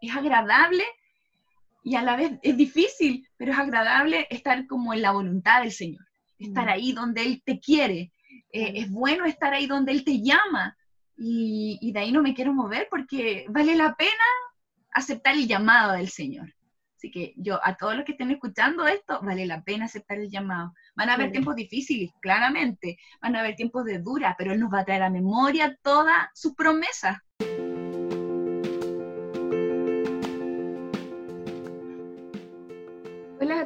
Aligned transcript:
es 0.00 0.14
agradable 0.14 0.84
y 1.82 1.94
a 1.94 2.02
la 2.02 2.16
vez 2.16 2.32
es 2.42 2.56
difícil, 2.56 3.26
pero 3.36 3.52
es 3.52 3.58
agradable 3.58 4.26
estar 4.30 4.66
como 4.66 4.92
en 4.92 5.02
la 5.02 5.12
voluntad 5.12 5.62
del 5.62 5.72
Señor, 5.72 6.04
estar 6.38 6.66
mm. 6.66 6.68
ahí 6.68 6.92
donde 6.92 7.22
Él 7.22 7.42
te 7.44 7.58
quiere. 7.58 8.12
Eh, 8.52 8.72
es 8.76 8.90
bueno 8.90 9.24
estar 9.24 9.52
ahí 9.52 9.66
donde 9.66 9.92
Él 9.92 10.04
te 10.04 10.20
llama 10.20 10.76
y, 11.16 11.78
y, 11.80 11.92
de 11.92 12.00
ahí 12.00 12.12
no 12.12 12.22
me 12.22 12.34
quiero 12.34 12.52
mover 12.52 12.88
porque 12.90 13.46
vale 13.48 13.76
la 13.76 13.94
pena 13.94 14.10
aceptar 14.92 15.34
el 15.34 15.46
llamado 15.46 15.92
del 15.92 16.08
Señor. 16.08 16.54
Así 17.00 17.10
que 17.10 17.32
yo, 17.38 17.58
a 17.64 17.76
todos 17.76 17.96
los 17.96 18.04
que 18.04 18.12
estén 18.12 18.30
escuchando 18.30 18.86
esto, 18.86 19.20
vale 19.22 19.46
la 19.46 19.62
pena 19.62 19.86
aceptar 19.86 20.18
el 20.18 20.28
llamado. 20.28 20.74
Van 20.94 21.08
a 21.08 21.14
haber 21.14 21.32
tiempos 21.32 21.56
difíciles, 21.56 22.10
claramente, 22.20 22.98
van 23.22 23.36
a 23.36 23.40
haber 23.40 23.56
tiempos 23.56 23.86
de 23.86 24.00
dura, 24.00 24.34
pero 24.36 24.52
Él 24.52 24.60
nos 24.60 24.70
va 24.70 24.80
a 24.80 24.84
traer 24.84 25.04
a 25.04 25.08
memoria 25.08 25.78
todas 25.82 26.28
sus 26.34 26.54
promesas. 26.54 27.16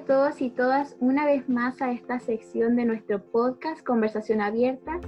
Todos 0.06 0.42
y 0.42 0.50
todas, 0.50 0.96
una 1.00 1.24
vez 1.24 1.48
más 1.48 1.80
a 1.80 1.90
esta 1.90 2.20
sección 2.20 2.76
de 2.76 2.84
nuestro 2.84 3.22
podcast 3.22 3.82
Conversación 3.82 4.42
Abierta, 4.42 5.00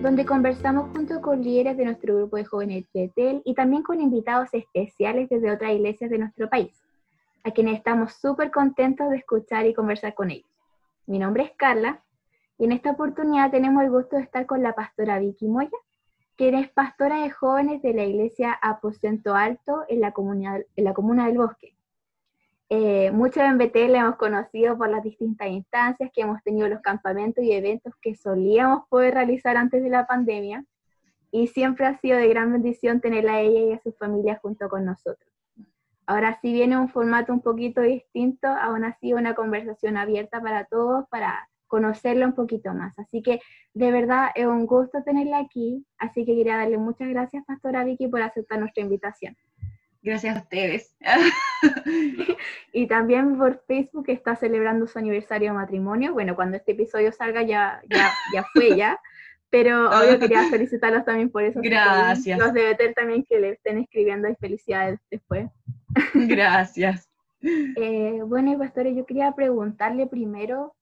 donde 0.00 0.24
conversamos 0.24 0.90
junto 0.94 1.20
con 1.20 1.42
líderes 1.42 1.76
de 1.76 1.86
nuestro 1.86 2.16
grupo 2.16 2.36
de 2.36 2.44
jóvenes 2.44 2.84
Betel 2.94 3.42
y 3.44 3.54
también 3.54 3.82
con 3.82 4.00
invitados 4.00 4.50
especiales 4.52 5.28
desde 5.28 5.50
otras 5.50 5.72
iglesias 5.72 6.08
de 6.08 6.18
nuestro 6.18 6.48
país, 6.48 6.70
a 7.42 7.50
quienes 7.50 7.78
estamos 7.78 8.12
súper 8.12 8.52
contentos 8.52 9.10
de 9.10 9.16
escuchar 9.16 9.66
y 9.66 9.74
conversar 9.74 10.14
con 10.14 10.30
ellos. 10.30 10.50
Mi 11.06 11.18
nombre 11.18 11.42
es 11.44 11.52
Carla 11.56 12.00
y 12.56 12.66
en 12.66 12.72
esta 12.72 12.92
oportunidad 12.92 13.50
tenemos 13.50 13.82
el 13.82 13.90
gusto 13.90 14.16
de 14.16 14.22
estar 14.22 14.46
con 14.46 14.62
la 14.62 14.74
pastora 14.74 15.18
Vicky 15.18 15.48
Moya, 15.48 15.70
quien 16.36 16.54
es 16.54 16.70
pastora 16.70 17.22
de 17.22 17.30
jóvenes 17.30 17.82
de 17.82 17.92
la 17.92 18.04
iglesia 18.04 18.52
Aposento 18.62 19.34
Alto 19.34 19.82
en 19.88 20.00
la 20.00 20.12
comuna 20.12 21.26
del 21.26 21.38
Bosque. 21.38 21.73
Eh, 22.70 23.10
muchos 23.10 23.42
en 23.42 23.58
le 23.58 23.98
hemos 23.98 24.16
conocido 24.16 24.76
por 24.78 24.88
las 24.88 25.02
distintas 25.02 25.48
instancias 25.48 26.10
que 26.14 26.22
hemos 26.22 26.42
tenido 26.42 26.66
los 26.68 26.80
campamentos 26.80 27.44
y 27.44 27.52
eventos 27.52 27.92
que 28.00 28.14
solíamos 28.14 28.88
poder 28.88 29.14
realizar 29.14 29.56
antes 29.56 29.82
de 29.82 29.90
la 29.90 30.06
pandemia 30.06 30.64
y 31.30 31.48
siempre 31.48 31.86
ha 31.86 31.98
sido 31.98 32.16
de 32.16 32.28
gran 32.28 32.52
bendición 32.52 33.00
tenerla 33.00 33.34
a 33.34 33.40
ella 33.40 33.60
y 33.60 33.72
a 33.72 33.80
su 33.80 33.92
familia 33.92 34.38
junto 34.40 34.68
con 34.68 34.84
nosotros. 34.84 35.28
Ahora 36.06 36.38
sí 36.40 36.52
viene 36.52 36.78
un 36.78 36.88
formato 36.88 37.32
un 37.32 37.40
poquito 37.40 37.80
distinto, 37.80 38.46
aún 38.46 38.84
así 38.84 39.14
una 39.14 39.34
conversación 39.34 39.96
abierta 39.96 40.40
para 40.40 40.64
todos, 40.66 41.06
para 41.08 41.48
conocerla 41.66 42.26
un 42.26 42.34
poquito 42.34 42.72
más. 42.72 42.96
Así 42.98 43.22
que 43.22 43.40
de 43.72 43.90
verdad 43.90 44.28
es 44.34 44.46
un 44.46 44.66
gusto 44.66 45.02
tenerla 45.02 45.38
aquí, 45.38 45.84
así 45.98 46.24
que 46.24 46.36
quería 46.36 46.56
darle 46.56 46.78
muchas 46.78 47.08
gracias, 47.08 47.44
Pastora 47.46 47.84
Vicky, 47.84 48.08
por 48.08 48.22
aceptar 48.22 48.60
nuestra 48.60 48.82
invitación. 48.82 49.36
Gracias 50.04 50.36
a 50.36 50.40
ustedes. 50.40 50.94
y 52.74 52.86
también 52.86 53.38
por 53.38 53.64
Facebook 53.66 54.04
está 54.08 54.36
celebrando 54.36 54.86
su 54.86 54.98
aniversario 54.98 55.50
de 55.50 55.56
matrimonio. 55.56 56.12
Bueno, 56.12 56.36
cuando 56.36 56.58
este 56.58 56.72
episodio 56.72 57.10
salga 57.10 57.42
ya, 57.42 57.80
ya, 57.88 58.12
ya 58.34 58.44
fue 58.52 58.76
ya. 58.76 59.00
Pero 59.48 59.88
hoy 59.88 60.18
quería 60.18 60.44
felicitarlos 60.50 61.06
también 61.06 61.30
por 61.30 61.42
eso. 61.42 61.60
Gracias. 61.62 62.38
Los 62.38 62.52
de 62.52 62.64
Betel 62.64 62.94
también 62.94 63.24
que 63.24 63.40
le 63.40 63.52
estén 63.52 63.78
escribiendo 63.78 64.28
y 64.28 64.34
felicidades 64.34 65.00
después. 65.10 65.48
Gracias. 66.12 67.08
eh, 67.40 68.20
bueno, 68.26 68.52
y 68.52 68.56
pastores, 68.56 68.94
yo 68.94 69.06
quería 69.06 69.32
preguntarle 69.32 70.06
primero 70.06 70.74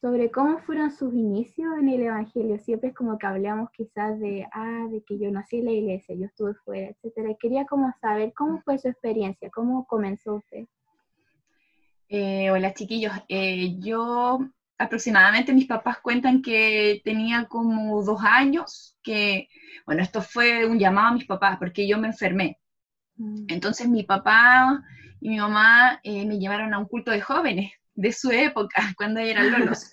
sobre 0.00 0.30
cómo 0.30 0.58
fueron 0.60 0.90
sus 0.90 1.12
inicios 1.12 1.76
en 1.78 1.88
el 1.88 2.02
Evangelio. 2.02 2.58
Siempre 2.58 2.90
es 2.90 2.94
como 2.94 3.18
que 3.18 3.26
hablamos 3.26 3.70
quizás 3.70 4.18
de, 4.20 4.46
ah, 4.52 4.86
de 4.90 5.02
que 5.02 5.18
yo 5.18 5.30
nací 5.30 5.58
en 5.58 5.64
la 5.64 5.72
iglesia, 5.72 6.14
yo 6.14 6.26
estuve 6.26 6.54
fuera, 6.54 6.88
etcétera. 6.88 7.34
Quería 7.38 7.66
como 7.66 7.92
saber 8.00 8.32
cómo 8.32 8.60
fue 8.62 8.78
su 8.78 8.88
experiencia, 8.88 9.50
cómo 9.50 9.86
comenzó 9.86 10.36
usted. 10.36 10.66
Eh, 12.08 12.50
hola 12.50 12.72
chiquillos, 12.72 13.12
eh, 13.28 13.76
yo 13.80 14.38
aproximadamente 14.78 15.52
mis 15.52 15.66
papás 15.66 15.98
cuentan 15.98 16.40
que 16.40 17.02
tenía 17.04 17.46
como 17.46 18.02
dos 18.02 18.22
años, 18.22 18.96
que, 19.02 19.48
bueno, 19.84 20.02
esto 20.02 20.22
fue 20.22 20.64
un 20.64 20.78
llamado 20.78 21.08
a 21.08 21.14
mis 21.14 21.26
papás 21.26 21.58
porque 21.58 21.86
yo 21.86 21.98
me 21.98 22.08
enfermé. 22.08 22.58
Mm. 23.16 23.46
Entonces 23.48 23.88
mi 23.88 24.04
papá 24.04 24.80
y 25.20 25.28
mi 25.28 25.38
mamá 25.38 26.00
eh, 26.04 26.24
me 26.24 26.38
llevaron 26.38 26.72
a 26.72 26.78
un 26.78 26.86
culto 26.86 27.10
de 27.10 27.20
jóvenes 27.20 27.72
de 27.98 28.12
su 28.12 28.30
época, 28.30 28.80
cuando 28.96 29.20
eran 29.20 29.50
lolos. 29.50 29.90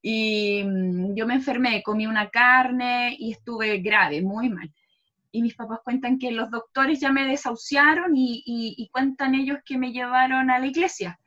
Y 0.00 0.64
mm, 0.64 1.14
yo 1.14 1.26
me 1.26 1.34
enfermé, 1.34 1.82
comí 1.82 2.06
una 2.06 2.30
carne 2.30 3.14
y 3.18 3.32
estuve 3.32 3.78
grave, 3.78 4.22
muy 4.22 4.48
mal. 4.48 4.72
Y 5.30 5.42
mis 5.42 5.54
papás 5.54 5.80
cuentan 5.84 6.18
que 6.18 6.30
los 6.30 6.50
doctores 6.50 6.98
ya 6.98 7.12
me 7.12 7.26
desahuciaron 7.26 8.12
y, 8.14 8.88
cuentan 8.90 9.34
ellos 9.34 9.58
que 9.66 9.76
me 9.76 9.92
llevaron 9.92 10.50
a 10.50 10.58
la 10.58 10.66
iglesia 10.66 11.20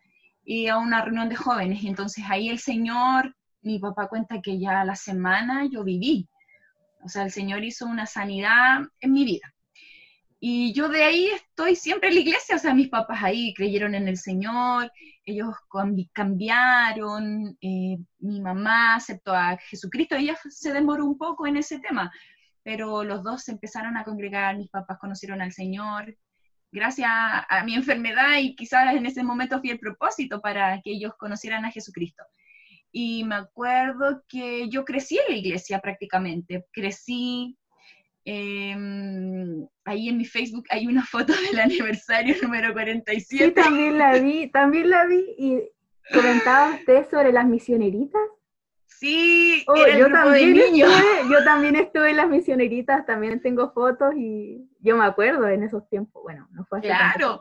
y 0.43 0.65
a 0.67 0.77
una 0.77 1.03
reunión 1.03 1.29
de 1.29 1.35
jóvenes. 1.35 1.83
Entonces 1.83 2.25
ahí 2.27 2.49
el 2.49 2.57
Señor, 2.57 3.35
mi 3.61 3.77
papá 3.77 4.07
cuenta 4.07 4.41
que 4.41 4.59
ya 4.59 4.83
la 4.83 4.95
semana 4.95 5.67
yo 5.71 5.83
viví. 5.83 6.27
O 7.03 7.07
sea, 7.07 7.23
el 7.23 7.31
Señor 7.31 7.63
hizo 7.63 7.85
una 7.85 8.07
sanidad 8.07 8.79
en 8.99 9.11
mi 9.11 9.25
vida. 9.25 9.53
Y 10.41 10.73
yo 10.73 10.87
de 10.87 11.03
ahí 11.03 11.27
estoy 11.27 11.75
siempre 11.75 12.09
en 12.09 12.15
la 12.15 12.21
iglesia, 12.21 12.55
o 12.55 12.59
sea, 12.59 12.73
mis 12.73 12.87
papás 12.87 13.21
ahí 13.23 13.53
creyeron 13.53 13.93
en 13.93 14.07
el 14.07 14.17
Señor, 14.17 14.89
ellos 15.25 15.53
cambiaron, 16.13 17.57
eh, 17.61 17.97
mi 18.19 18.41
mamá 18.41 18.95
aceptó 18.95 19.33
a 19.33 19.57
Jesucristo, 19.57 20.15
ella 20.15 20.37
se 20.49 20.71
demoró 20.71 21.05
un 21.05 21.17
poco 21.17 21.45
en 21.45 21.57
ese 21.57 21.79
tema, 21.79 22.09
pero 22.63 23.03
los 23.03 23.21
dos 23.23 23.43
se 23.43 23.51
empezaron 23.51 23.97
a 23.97 24.05
congregar, 24.05 24.57
mis 24.57 24.69
papás 24.69 24.97
conocieron 24.99 25.41
al 25.41 25.51
Señor, 25.51 26.15
gracias 26.71 27.09
a 27.11 27.63
mi 27.65 27.75
enfermedad 27.75 28.37
y 28.39 28.55
quizás 28.55 28.93
en 28.95 29.05
ese 29.05 29.23
momento 29.23 29.59
fui 29.59 29.71
el 29.71 29.79
propósito 29.79 30.39
para 30.39 30.79
que 30.81 30.91
ellos 30.91 31.13
conocieran 31.17 31.65
a 31.65 31.71
Jesucristo. 31.71 32.23
Y 32.91 33.23
me 33.23 33.35
acuerdo 33.35 34.23
que 34.27 34.69
yo 34.69 34.83
crecí 34.83 35.17
en 35.17 35.33
la 35.33 35.37
iglesia 35.37 35.79
prácticamente, 35.79 36.65
crecí 36.71 37.58
Em, 38.25 39.67
ahí 39.85 40.09
en 40.09 40.17
mi 40.17 40.25
Facebook 40.25 40.65
hay 40.69 40.87
una 40.87 41.03
foto 41.03 41.33
del 41.33 41.59
aniversario 41.59 42.35
número 42.43 42.73
47. 42.73 43.45
Sí, 43.45 43.51
también 43.51 43.97
la 43.97 44.19
vi, 44.19 44.49
también 44.51 44.89
la 44.89 45.05
vi. 45.05 45.25
¿Y 45.37 45.61
comentaba 46.13 46.75
usted 46.75 47.09
sobre 47.09 47.31
las 47.31 47.45
misioneritas? 47.47 48.21
Sí, 48.99 49.63
oh, 49.67 49.75
era 49.77 49.97
yo, 49.97 50.11
también 50.11 50.53
de 50.55 50.65
Estuve, 50.65 50.81
yo 51.31 51.43
también 51.45 51.75
estuve 51.77 52.09
en 52.09 52.17
las 52.17 52.27
misioneritas, 52.27 53.05
también 53.05 53.41
tengo 53.41 53.71
fotos 53.71 54.13
y 54.17 54.69
yo 54.81 54.97
me 54.97 55.05
acuerdo 55.05 55.47
en 55.47 55.63
esos 55.63 55.87
tiempos. 55.89 56.21
Bueno, 56.21 56.49
no 56.51 56.65
fue 56.65 56.79
hace 56.79 56.89
claro. 56.89 57.39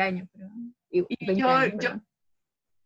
años, 0.00 0.28
pero... 0.32 0.48
Y, 0.92 1.04
yo, 1.36 1.48
yo, 1.80 1.90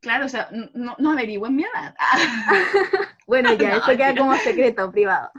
claro, 0.01 0.27
o 0.27 0.29
sea, 0.29 0.49
no, 0.75 0.95
no 0.99 1.11
averigüen 1.13 1.57
mi 1.57 1.65
edad. 1.65 1.95
bueno, 3.27 3.53
ya, 3.55 3.77
eso 3.77 3.93
queda 3.93 4.15
como 4.17 4.35
secreto 4.37 4.91
privado. 4.91 5.31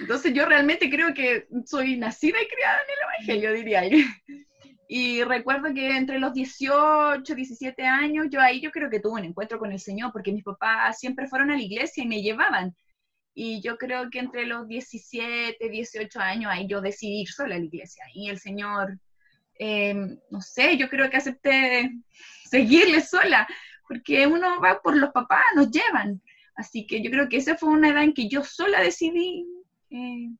Entonces 0.00 0.32
yo 0.34 0.46
realmente 0.46 0.90
creo 0.90 1.14
que 1.14 1.46
soy 1.64 1.96
nacida 1.96 2.42
y 2.42 2.48
criada 2.48 2.78
en 2.82 2.90
el 2.90 2.98
Evangelio, 3.02 3.52
diría 3.52 3.88
yo. 3.88 3.98
Y 4.92 5.22
recuerdo 5.22 5.72
que 5.72 5.96
entre 5.96 6.18
los 6.18 6.34
18, 6.34 7.32
17 7.32 7.84
años, 7.84 8.26
yo 8.28 8.40
ahí 8.40 8.60
yo 8.60 8.72
creo 8.72 8.90
que 8.90 8.98
tuve 8.98 9.20
un 9.20 9.26
encuentro 9.26 9.60
con 9.60 9.70
el 9.70 9.78
Señor, 9.78 10.10
porque 10.12 10.32
mis 10.32 10.42
papás 10.42 10.98
siempre 10.98 11.28
fueron 11.28 11.52
a 11.52 11.54
la 11.54 11.62
iglesia 11.62 12.02
y 12.02 12.08
me 12.08 12.22
llevaban. 12.22 12.74
Y 13.32 13.62
yo 13.62 13.78
creo 13.78 14.10
que 14.10 14.18
entre 14.18 14.46
los 14.46 14.66
17, 14.66 15.68
18 15.68 16.18
años, 16.18 16.50
ahí 16.52 16.66
yo 16.66 16.80
decidí 16.80 17.20
ir 17.20 17.28
sola 17.28 17.54
a 17.54 17.58
la 17.60 17.66
iglesia. 17.66 18.02
Y 18.14 18.30
el 18.30 18.40
Señor, 18.40 18.98
em, 19.60 20.18
no 20.28 20.40
sé, 20.40 20.76
yo 20.76 20.88
creo 20.88 21.08
que 21.08 21.18
acepté 21.18 21.92
seguirle 22.46 23.00
sola, 23.00 23.46
porque 23.86 24.26
uno 24.26 24.60
va 24.60 24.80
por 24.82 24.96
los 24.96 25.12
papás, 25.12 25.44
nos 25.54 25.70
llevan. 25.70 26.20
Así 26.56 26.84
que 26.84 27.00
yo 27.00 27.12
creo 27.12 27.28
que 27.28 27.36
esa 27.36 27.56
fue 27.56 27.68
una 27.68 27.90
edad 27.90 28.02
en 28.02 28.12
que 28.12 28.28
yo 28.28 28.42
sola 28.42 28.80
decidí 28.80 29.46
eh, 29.90 30.30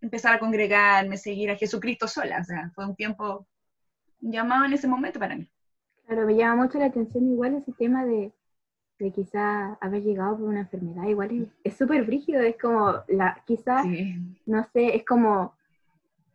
empezar 0.00 0.34
a 0.34 0.38
congregarme, 0.38 1.16
seguir 1.16 1.50
a 1.50 1.56
Jesucristo 1.56 2.06
sola. 2.06 2.38
O 2.40 2.44
sea, 2.44 2.70
fue 2.74 2.86
un 2.86 2.94
tiempo 2.94 3.46
llamado 4.20 4.64
en 4.64 4.72
ese 4.72 4.88
momento 4.88 5.18
para 5.18 5.36
mí. 5.36 5.48
Claro, 6.06 6.26
me 6.26 6.36
llama 6.36 6.64
mucho 6.64 6.78
la 6.78 6.86
atención 6.86 7.30
igual 7.30 7.54
ese 7.54 7.72
tema 7.72 8.04
de, 8.04 8.32
de 8.98 9.12
quizá 9.12 9.74
haber 9.74 10.02
llegado 10.02 10.38
por 10.38 10.48
una 10.48 10.60
enfermedad. 10.60 11.06
Igual 11.06 11.52
es 11.62 11.76
súper 11.76 12.04
brígido, 12.04 12.40
es 12.40 12.56
como, 12.56 12.94
la, 13.08 13.42
quizás, 13.46 13.86
no 14.46 14.64
sé, 14.72 14.96
es 14.96 15.04
como 15.04 15.54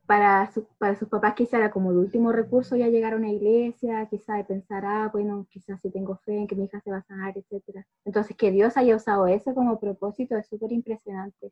para, 0.05 0.51
para 0.77 0.95
sus 0.95 1.07
papás 1.07 1.33
quizá 1.33 1.57
era 1.57 1.71
como 1.71 1.91
el 1.91 1.97
último 1.97 2.31
recurso 2.31 2.75
ya 2.75 2.87
llegar 2.87 3.13
a 3.13 3.17
una 3.17 3.31
iglesia, 3.31 4.05
quizá 4.09 4.35
de 4.35 4.43
pensar, 4.43 4.85
ah, 4.85 5.09
bueno, 5.11 5.47
quizás 5.49 5.81
si 5.81 5.89
tengo 5.89 6.17
fe 6.17 6.37
en 6.37 6.47
que 6.47 6.55
mi 6.55 6.65
hija 6.65 6.79
se 6.81 6.91
va 6.91 6.97
a 6.97 7.03
sanar, 7.03 7.33
etc. 7.37 7.85
Entonces, 8.05 8.35
que 8.35 8.51
Dios 8.51 8.77
haya 8.77 8.95
usado 8.95 9.27
eso 9.27 9.53
como 9.53 9.79
propósito 9.79 10.37
es 10.37 10.47
súper 10.47 10.71
impresionante. 10.71 11.51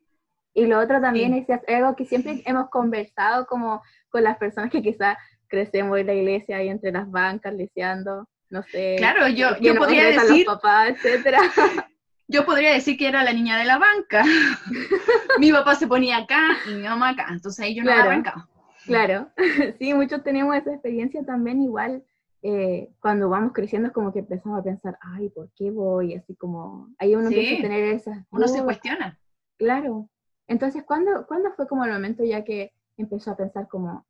Y 0.54 0.66
lo 0.66 0.78
otro 0.80 1.00
también 1.00 1.34
es 1.34 1.46
algo 1.68 1.96
que 1.96 2.04
siempre 2.04 2.42
hemos 2.44 2.68
conversado 2.68 3.46
como 3.46 3.82
con 4.10 4.22
las 4.22 4.36
personas 4.36 4.70
que 4.70 4.82
quizás 4.82 5.16
crecemos 5.48 5.98
en 5.98 6.06
la 6.06 6.14
iglesia 6.14 6.62
y 6.62 6.68
entre 6.68 6.92
las 6.92 7.10
bancas, 7.10 7.54
leseando, 7.54 8.28
no 8.50 8.62
sé. 8.62 8.96
Claro, 8.98 9.28
yo, 9.28 9.56
yo 9.60 9.74
podría 9.76 10.06
decir... 10.06 10.46
Los 10.46 10.56
papás, 10.56 10.90
etcétera. 10.90 11.40
Yo 12.28 12.46
podría 12.46 12.72
decir 12.72 12.96
que 12.96 13.08
era 13.08 13.24
la 13.24 13.34
niña 13.34 13.58
de 13.58 13.64
la 13.64 13.78
banca. 13.78 14.24
mi 15.38 15.52
papá 15.52 15.74
se 15.74 15.86
ponía 15.86 16.16
acá 16.16 16.40
y 16.66 16.74
mi 16.74 16.82
mamá 16.84 17.10
acá, 17.10 17.26
entonces 17.30 17.62
ahí 17.62 17.74
yo 17.74 17.82
no 17.82 17.90
claro. 17.90 18.10
arrancaba. 18.10 18.48
Claro, 18.86 19.28
sí, 19.78 19.92
muchos 19.92 20.22
tenemos 20.22 20.56
esa 20.56 20.72
experiencia 20.72 21.22
también 21.24 21.60
igual. 21.60 22.02
Eh, 22.42 22.90
cuando 23.00 23.28
vamos 23.28 23.52
creciendo 23.52 23.88
es 23.88 23.94
como 23.94 24.12
que 24.12 24.20
empezamos 24.20 24.58
a 24.58 24.62
pensar, 24.62 24.98
ay, 25.00 25.28
¿por 25.28 25.50
qué 25.54 25.70
voy? 25.70 26.14
Así 26.14 26.34
como, 26.34 26.88
hay 26.98 27.14
uno 27.14 27.28
que 27.28 27.58
tener 27.60 27.84
esas... 27.84 28.24
Uno 28.30 28.48
se 28.48 28.62
cuestiona. 28.62 29.18
Claro. 29.58 30.08
Entonces, 30.52 30.84
¿cuándo, 30.84 31.26
¿cuándo 31.26 31.50
fue 31.54 31.66
como 31.66 31.82
el 31.84 31.92
momento 31.92 32.22
ya 32.24 32.44
que 32.44 32.72
empezó 32.98 33.30
a 33.30 33.36
pensar 33.36 33.68
como, 33.68 34.06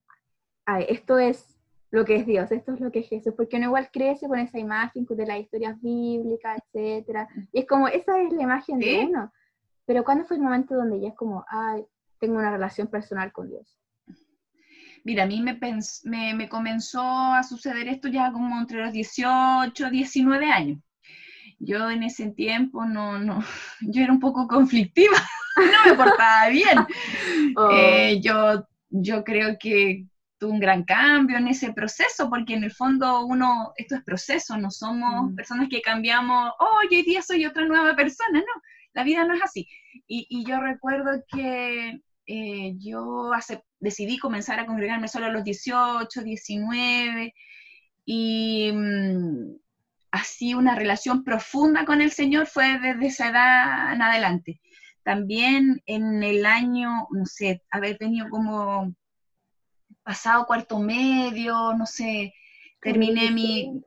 ay, 0.67 0.87
esto 0.89 1.17
es 1.21 1.57
lo 1.93 2.05
que 2.05 2.17
es 2.17 2.27
Dios, 2.27 2.51
esto 2.51 2.75
es 2.75 2.81
lo 2.81 2.91
que 2.91 2.99
es 2.99 3.09
Jesús, 3.09 3.33
porque 3.37 3.59
uno 3.59 3.67
igual 3.67 3.91
crece 3.93 4.27
con 4.27 4.41
esa 4.41 4.59
imagen 4.59 5.07
de 5.09 5.27
las 5.27 5.39
historias 5.39 5.81
bíblicas, 5.81 6.59
etcétera, 6.67 7.29
y 7.53 7.61
es 7.61 7.67
como, 7.69 7.87
esa 7.87 8.21
es 8.21 8.33
la 8.33 8.43
imagen 8.43 8.81
de 8.81 9.07
uno, 9.09 9.33
pero 9.87 10.03
¿cuándo 10.03 10.25
fue 10.25 10.37
el 10.37 10.43
momento 10.43 10.75
donde 10.75 11.01
ya 11.01 11.11
es 11.11 11.15
como, 11.15 11.45
ay, 11.49 11.85
tengo 12.19 12.39
una 12.39 12.51
relación 12.51 12.89
personal 12.89 13.31
con 13.31 13.49
Dios? 13.49 13.79
Mira, 15.05 15.23
a 15.23 15.27
mí 15.27 15.43
me, 15.43 16.35
me, 16.35 16.49
comenzó 16.49 17.03
a 17.03 17.45
suceder 17.45 17.87
esto 17.87 18.09
ya 18.09 18.33
como 18.33 18.59
entre 18.59 18.83
los 18.83 18.93
18, 18.93 19.91
19 19.91 20.51
años. 20.51 20.81
Yo 21.59 21.89
en 21.91 22.03
ese 22.03 22.31
tiempo 22.31 22.85
no, 22.85 23.19
no, 23.19 23.45
yo 23.81 24.03
era 24.03 24.13
un 24.13 24.21
poco 24.21 24.49
conflictiva, 24.49 25.19
no 25.57 25.91
me 25.91 25.95
portaba 25.95 26.49
bien. 26.49 26.79
Oh. 27.55 27.71
Eh, 27.71 28.19
yo, 28.23 28.67
yo 28.89 29.23
creo 29.25 29.59
que 29.59 30.07
un 30.47 30.59
gran 30.59 30.85
cambio 30.85 31.39
en 31.39 31.49
ese 31.49 31.73
proceso, 31.73 32.29
porque 32.29 32.55
en 32.55 32.65
el 32.65 32.73
fondo 32.73 33.25
uno, 33.25 33.73
esto 33.77 33.97
es 33.97 34.03
proceso, 34.03 34.57
no 34.57 34.71
somos 34.71 35.31
mm. 35.31 35.35
personas 35.35 35.69
que 35.69 35.83
cambiamos, 35.83 36.53
oh, 36.59 36.81
hoy 36.81 37.03
día 37.03 37.23
soy 37.23 37.45
otra 37.47 37.65
nueva 37.65 37.95
persona, 37.97 38.41
no, 38.41 38.63
la 38.95 39.05
vida 39.05 39.25
no 39.25 39.35
es 39.35 39.43
así. 39.43 39.69
Y, 40.07 40.45
yo 40.47 40.61
recuerdo 40.61 41.23
que 41.29 42.01
eh, 42.27 42.75
yo 42.79 43.31
decidí 43.79 44.19
comenzar 44.19 44.59
a 44.61 44.67
congregarme 44.67 45.09
solo 45.09 45.27
a 45.27 45.31
los 45.31 45.45
18, 45.45 46.23
19, 46.23 47.35
y 48.05 48.71
mm, 48.73 49.57
así 50.11 50.55
una 50.55 50.75
relación 50.75 51.25
profunda 51.25 51.85
con 51.85 52.01
el 52.01 52.11
Señor 52.11 52.47
fue 52.47 52.79
desde 52.79 53.07
esa 53.07 53.29
edad 53.29 53.93
en 53.93 54.03
adelante. 54.03 54.61
También 55.05 55.83
en 55.87 56.23
el 56.23 56.47
año, 56.47 57.09
no 57.11 57.27
sé, 57.27 57.63
haber 57.71 57.99
tenido 57.99 58.29
como 58.29 58.95
pasado 60.03 60.47
cuarto 60.47 60.79
medio, 60.79 61.75
no 61.75 61.87
sé, 61.87 62.35
terminé 62.81 63.31
mi... 63.31 63.83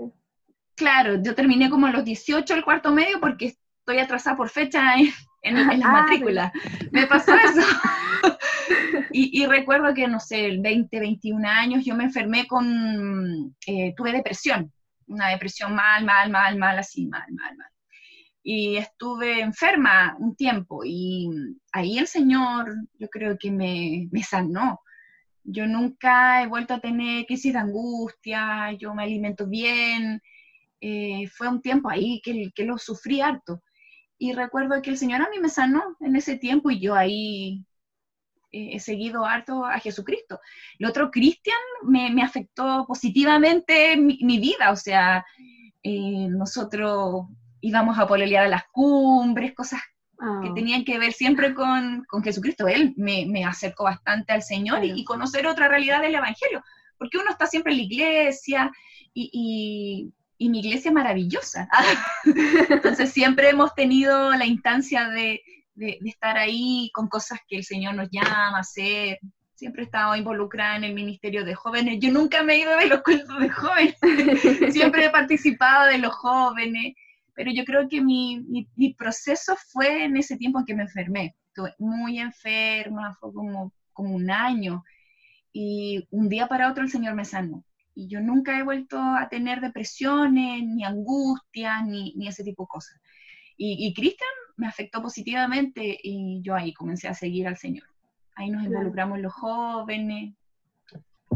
Claro, 0.75 1.21
yo 1.21 1.35
terminé 1.35 1.69
como 1.69 1.87
a 1.87 1.91
los 1.91 2.03
18 2.03 2.53
el 2.53 2.65
cuarto 2.65 2.91
medio 2.91 3.19
porque 3.21 3.55
estoy 3.79 3.99
atrasada 3.99 4.35
por 4.35 4.49
fecha 4.49 4.95
en, 4.95 5.57
en, 5.57 5.79
la 5.79 5.87
ah, 5.87 5.91
matrícula. 5.91 6.51
Me 6.91 7.07
pasó 7.07 7.33
eso. 7.33 7.61
y, 9.11 9.45
recuerdo 9.45 9.93
que, 9.93 10.07
no 10.07 10.19
sé, 10.19 10.45
el 10.45 10.59
20, 10.59 10.99
21 10.99 11.47
años 11.47 11.85
yo 11.85 11.95
me 11.95 12.05
enfermé 12.05 12.47
con, 12.47 13.55
eh, 13.67 13.93
tuve 13.95 14.11
depresión, 14.11 14.73
una 15.07 15.29
depresión 15.29 15.73
mal, 15.73 16.03
mal, 16.03 16.29
mal, 16.29 16.57
mal, 16.57 16.79
así, 16.79 17.07
mal, 17.07 17.25
mal, 17.31 17.55
mal. 17.55 17.67
Y 18.47 18.77
estuve 18.77 19.41
enferma 19.41 20.15
un 20.19 20.35
tiempo 20.35 20.83
y 20.85 21.29
ahí 21.71 21.97
el 21.97 22.07
Señor, 22.07 22.75
yo 22.99 23.07
creo 23.09 23.37
que 23.39 23.49
me, 23.49 24.07
me 24.11 24.21
sanó 24.21 24.81
yo 25.45 25.67
nunca 25.67 26.41
he 26.41 26.47
vuelto 26.47 26.73
a 26.73 26.79
tener 26.79 27.25
crisis 27.27 27.53
de 27.53 27.59
angustia, 27.59 28.71
yo 28.73 28.93
me 28.93 29.03
alimento 29.03 29.47
bien. 29.47 30.21
Eh, 30.81 31.27
fue 31.29 31.47
un 31.47 31.61
tiempo 31.61 31.89
ahí 31.89 32.21
que, 32.23 32.51
que, 32.53 32.65
lo 32.65 32.77
sufrí 32.77 33.21
harto. 33.21 33.61
Y 34.17 34.33
recuerdo 34.33 34.81
que 34.81 34.89
el 34.89 34.97
Señor 34.97 35.21
a 35.21 35.29
mí 35.29 35.39
me 35.39 35.49
sanó 35.49 35.95
en 35.99 36.15
ese 36.15 36.37
tiempo 36.37 36.71
y 36.71 36.79
yo 36.79 36.95
ahí 36.95 37.63
eh, 38.51 38.71
he 38.73 38.79
seguido 38.79 39.25
harto 39.25 39.65
a 39.65 39.79
Jesucristo. 39.79 40.39
El 40.79 40.87
otro, 40.87 41.11
Cristian, 41.11 41.59
me, 41.83 42.09
me, 42.11 42.23
afectó 42.23 42.85
positivamente 42.87 43.97
mi, 43.97 44.39
vida. 44.39 44.71
O 44.71 44.75
sea, 44.75 45.23
eh, 45.83 46.27
nosotros 46.29 47.27
íbamos 47.65 47.97
a 47.97 48.07
pololear 48.07 48.45
a 48.45 48.49
las 48.49 48.65
cumbres, 48.71 49.53
cosas 49.55 49.81
que 50.17 50.49
ah. 50.49 50.51
tenían 50.53 50.85
que 50.85 50.99
ver 50.99 51.13
siempre 51.13 51.53
con, 51.53 52.05
Jesucristo. 52.23 52.67
Él 52.67 52.93
me, 52.95 53.43
acercó 53.43 53.85
bastante 53.85 54.33
al 54.33 54.43
Señor 54.43 54.85
y, 54.85 55.03
conocer 55.03 55.47
otra 55.47 55.67
realidad 55.67 56.01
del 56.01 56.15
Evangelio, 56.15 56.63
porque 56.97 57.17
uno 57.17 57.31
está 57.31 57.47
siempre 57.47 57.73
en 57.73 57.79
la 57.79 57.83
iglesia 57.83 58.71
y, 59.13 60.11
mi 60.39 60.59
iglesia 60.59 60.89
es 60.89 60.93
maravillosa. 60.93 61.67
Entonces 62.69 63.11
siempre 63.11 63.49
hemos 63.49 63.73
tenido 63.73 64.31
la 64.35 64.45
instancia 64.45 65.09
de, 65.09 65.41
estar 66.05 66.37
ahí 66.37 66.91
con 66.93 67.07
cosas 67.07 67.39
que 67.47 67.57
el 67.57 67.63
Señor 67.63 67.95
nos 67.95 68.09
llama 68.11 68.55
a 68.55 68.59
hacer. 68.59 69.19
Siempre 69.55 69.81
he 69.81 69.85
estado 69.85 70.15
involucrada 70.15 70.75
en 70.75 70.83
el 70.83 70.93
ministerio 70.93 71.43
de 71.43 71.55
jóvenes. 71.55 71.97
Yo 71.99 72.11
nunca 72.11 72.43
me 72.43 72.53
he 72.53 72.59
ido 72.59 72.77
de 72.77 72.87
los 72.87 73.01
cultos 73.01 73.39
de 73.39 73.49
jóvenes. 73.49 73.95
siempre 74.73 75.05
he 75.05 75.09
participado 75.09 75.87
de 75.87 75.97
los 75.97 76.13
jóvenes 76.13 76.93
pero 77.35 77.51
yo 77.51 77.65
creo 77.65 77.87
que 77.89 78.01
mi, 78.01 78.65
mi, 78.75 78.93
proceso 78.93 79.55
fue 79.71 80.05
en 80.05 80.15
ese 80.15 80.37
tiempo 80.37 80.59
en 80.59 80.65
que 80.65 80.73
me 80.73 80.83
enfermé. 80.83 81.35
Estuve 81.47 81.75
muy 81.77 82.19
enferma, 82.19 83.13
fue 83.19 83.33
como, 83.33 83.73
como 83.91 84.15
un 84.15 84.31
año, 84.31 84.83
y 85.51 86.07
un 86.11 86.29
día 86.29 86.47
para 86.47 86.71
otro 86.71 86.83
el 86.83 86.89
Señor 86.89 87.13
me 87.13 87.25
sanó. 87.25 87.63
Y 87.93 88.07
yo 88.07 88.21
nunca 88.21 88.57
he 88.57 88.63
vuelto 88.63 88.99
a 88.99 89.27
tener 89.29 89.61
depresiones, 89.61 90.63
ni 90.63 90.83
angustia, 90.83 91.81
ni, 91.81 92.13
ni 92.15 92.27
ese 92.27 92.43
tipo 92.43 92.63
de 92.63 92.67
cosas. 92.67 92.99
Y, 93.57 93.85
y 93.85 93.93
Cristian 93.93 94.29
me 94.57 94.67
afectó 94.67 95.01
positivamente 95.01 95.97
y 96.01 96.41
yo 96.41 96.55
ahí 96.55 96.73
comencé 96.73 97.07
a 97.09 97.13
seguir 97.13 97.47
al 97.47 97.57
Señor. 97.57 97.87
Ahí 98.35 98.49
nos 98.49 98.63
involucramos 98.63 99.19
los 99.19 99.33
jóvenes. 99.33 100.33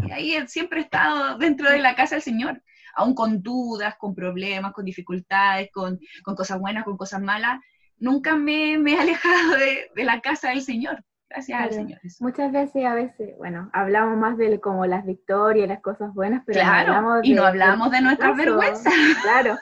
Y 0.08 0.12
ahí 0.12 0.48
siempre 0.48 0.80
he 0.80 0.84
estado 0.84 1.38
dentro 1.38 1.70
de 1.70 1.80
la 1.80 1.96
casa 1.96 2.16
del 2.16 2.22
Señor 2.22 2.62
aún 2.96 3.14
con 3.14 3.42
dudas, 3.42 3.96
con 3.98 4.16
problemas, 4.16 4.74
con 4.74 4.86
dificultades, 4.86 5.70
con, 5.72 6.00
cosas 6.24 6.60
buenas, 6.60 6.84
con 6.84 6.98
cosas 6.98 7.22
malas, 7.22 7.60
nunca 7.98 8.36
me, 8.36 8.74
he 8.74 9.00
alejado 9.00 9.56
de, 9.96 10.04
la 10.04 10.22
casa 10.22 10.50
del 10.50 10.62
Señor. 10.62 11.04
Gracias 11.30 11.62
al 11.62 11.72
Señor. 11.72 12.00
Muchas 12.20 12.52
veces, 12.52 12.86
a 12.86 12.96
veces, 12.96 13.38
bueno, 13.38 13.70
hablamos 13.72 14.18
más 14.18 14.36
de 14.38 14.60
como 14.60 14.86
las 14.88 15.06
victorias, 15.06 15.68
las 15.68 15.82
cosas 15.82 16.14
buenas, 16.14 16.44
pero 16.46 16.64
no 16.64 16.72
hablamos 16.72 17.20
y 17.24 17.34
no 17.34 17.44
hablamos 17.44 17.92
de, 17.92 18.02
nuestras 18.02 18.36
vergüenzas. 18.36 18.94
Claro. 19.22 19.56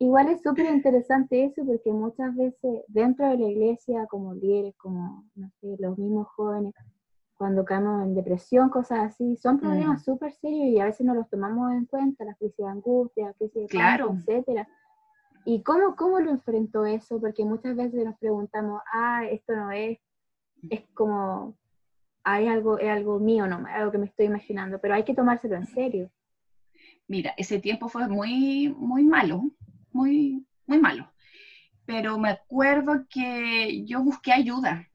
Igual 0.00 0.28
es 0.28 0.42
súper 0.42 0.66
interesante 0.66 1.44
eso 1.44 1.64
porque 1.66 1.90
muchas 1.90 2.34
veces 2.36 2.84
dentro 2.86 3.28
de 3.30 3.36
la 3.36 3.48
iglesia, 3.48 4.06
como 4.08 4.32
líderes, 4.32 4.76
como 4.76 5.24
no 5.34 5.50
sé, 5.60 5.74
los 5.80 5.98
mismos 5.98 6.28
jóvenes, 6.36 6.72
cuando 7.38 7.64
caemos 7.64 8.02
en 8.02 8.14
depresión, 8.14 8.68
cosas 8.68 8.98
así, 9.12 9.36
son 9.36 9.56
mm. 9.56 9.60
problemas 9.60 10.04
súper 10.04 10.32
serios 10.32 10.66
y 10.74 10.80
a 10.80 10.84
veces 10.84 11.06
no 11.06 11.14
los 11.14 11.30
tomamos 11.30 11.72
en 11.72 11.86
cuenta, 11.86 12.24
la 12.24 12.34
crisis 12.34 12.56
de 12.58 12.66
angustia, 12.66 13.32
crisis 13.38 13.62
de 13.62 13.68
claro. 13.68 14.16
etcétera. 14.18 14.68
¿Y 15.44 15.62
cómo, 15.62 15.94
cómo 15.96 16.18
lo 16.18 16.32
enfrentó 16.32 16.84
eso? 16.84 17.20
Porque 17.20 17.44
muchas 17.44 17.76
veces 17.76 18.04
nos 18.04 18.18
preguntamos, 18.18 18.82
ah, 18.92 19.24
esto 19.30 19.54
no 19.54 19.70
es, 19.70 19.98
es 20.68 20.82
como, 20.94 21.56
hay 22.24 22.48
algo, 22.48 22.78
es 22.78 22.90
algo 22.90 23.20
mío, 23.20 23.46
no, 23.46 23.64
algo 23.66 23.92
que 23.92 23.98
me 23.98 24.06
estoy 24.06 24.26
imaginando, 24.26 24.80
pero 24.80 24.94
hay 24.94 25.04
que 25.04 25.14
tomárselo 25.14 25.54
en 25.54 25.66
serio. 25.66 26.10
Mira, 27.06 27.32
ese 27.36 27.60
tiempo 27.60 27.88
fue 27.88 28.08
muy, 28.08 28.74
muy 28.76 29.04
malo, 29.04 29.44
muy, 29.92 30.44
muy 30.66 30.78
malo. 30.78 31.08
Pero 31.86 32.18
me 32.18 32.30
acuerdo 32.30 33.06
que 33.08 33.84
yo 33.86 34.02
busqué 34.02 34.32
ayuda, 34.32 34.88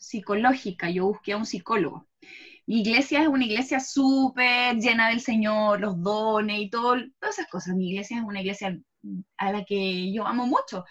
psicológica, 0.00 0.90
yo 0.90 1.06
busqué 1.06 1.32
a 1.34 1.36
un 1.36 1.46
psicólogo. 1.46 2.06
Mi 2.66 2.80
iglesia 2.80 3.22
es 3.22 3.28
una 3.28 3.44
iglesia 3.44 3.80
súper 3.80 4.76
llena 4.76 5.08
del 5.10 5.20
Señor, 5.20 5.80
los 5.80 6.02
dones 6.02 6.60
y 6.60 6.70
todo, 6.70 6.96
todas 7.20 7.38
esas 7.38 7.50
cosas. 7.50 7.76
Mi 7.76 7.90
iglesia 7.90 8.18
es 8.18 8.24
una 8.24 8.40
iglesia 8.40 8.78
a 9.36 9.52
la 9.52 9.64
que 9.64 10.12
yo 10.12 10.26
amo 10.26 10.46
mucho, 10.46 10.84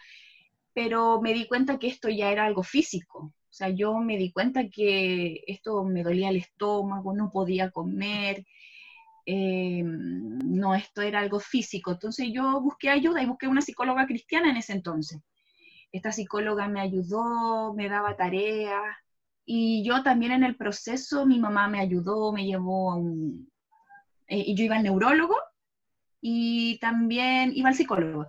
pero 0.73 1.21
me 1.21 1.33
di 1.33 1.47
cuenta 1.47 1.79
que 1.79 1.87
esto 1.87 2.09
ya 2.09 2.31
era 2.31 2.45
algo 2.45 2.63
físico. 2.63 3.33
O 3.49 3.53
sea, 3.53 3.69
yo 3.69 3.97
me 3.99 4.17
di 4.17 4.31
cuenta 4.31 4.69
que 4.69 5.43
esto 5.47 5.83
me 5.83 6.03
dolía 6.03 6.29
el 6.29 6.37
estómago, 6.37 7.13
no 7.15 7.31
podía 7.31 7.71
comer, 7.71 8.45
eh, 9.25 9.83
no, 9.83 10.75
esto 10.75 11.01
era 11.01 11.19
algo 11.19 11.39
físico. 11.39 11.91
Entonces 11.91 12.29
yo 12.33 12.61
busqué 12.61 12.89
ayuda 12.89 13.23
y 13.23 13.27
busqué 13.27 13.47
una 13.47 13.61
psicóloga 13.61 14.05
cristiana 14.07 14.49
en 14.51 14.57
ese 14.57 14.73
entonces 14.73 15.19
esta 15.91 16.11
psicóloga 16.11 16.67
me 16.67 16.81
ayudó, 16.81 17.73
me 17.73 17.89
daba 17.89 18.15
tareas 18.15 18.95
y 19.45 19.83
yo 19.83 20.03
también 20.03 20.31
en 20.31 20.43
el 20.43 20.55
proceso, 20.55 21.25
mi 21.25 21.39
mamá 21.39 21.67
me 21.67 21.79
ayudó, 21.79 22.31
me 22.31 22.45
llevó 22.45 22.91
a 22.91 22.95
un... 22.97 23.51
Eh, 24.27 24.43
y 24.47 24.55
yo 24.55 24.65
iba 24.65 24.75
al 24.75 24.83
neurólogo 24.83 25.35
y 26.21 26.77
también 26.79 27.51
iba 27.55 27.69
al 27.69 27.75
psicólogo. 27.75 28.27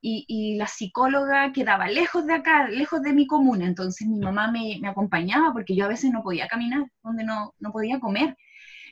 Y, 0.00 0.56
la 0.56 0.66
psicóloga 0.66 1.52
quedaba 1.52 1.88
lejos 1.88 2.26
de 2.26 2.34
acá, 2.34 2.68
lejos 2.68 3.02
de 3.02 3.12
mi 3.12 3.26
comuna, 3.26 3.66
entonces 3.66 4.08
mi 4.08 4.18
mamá 4.20 4.50
me, 4.50 4.80
acompañaba 4.86 5.52
porque 5.52 5.76
yo 5.76 5.84
a 5.84 5.88
veces 5.88 6.12
no 6.12 6.22
podía 6.22 6.48
caminar, 6.48 6.86
donde 7.02 7.24
no, 7.24 7.54
no 7.58 7.72
podía 7.72 8.00
comer. 8.00 8.36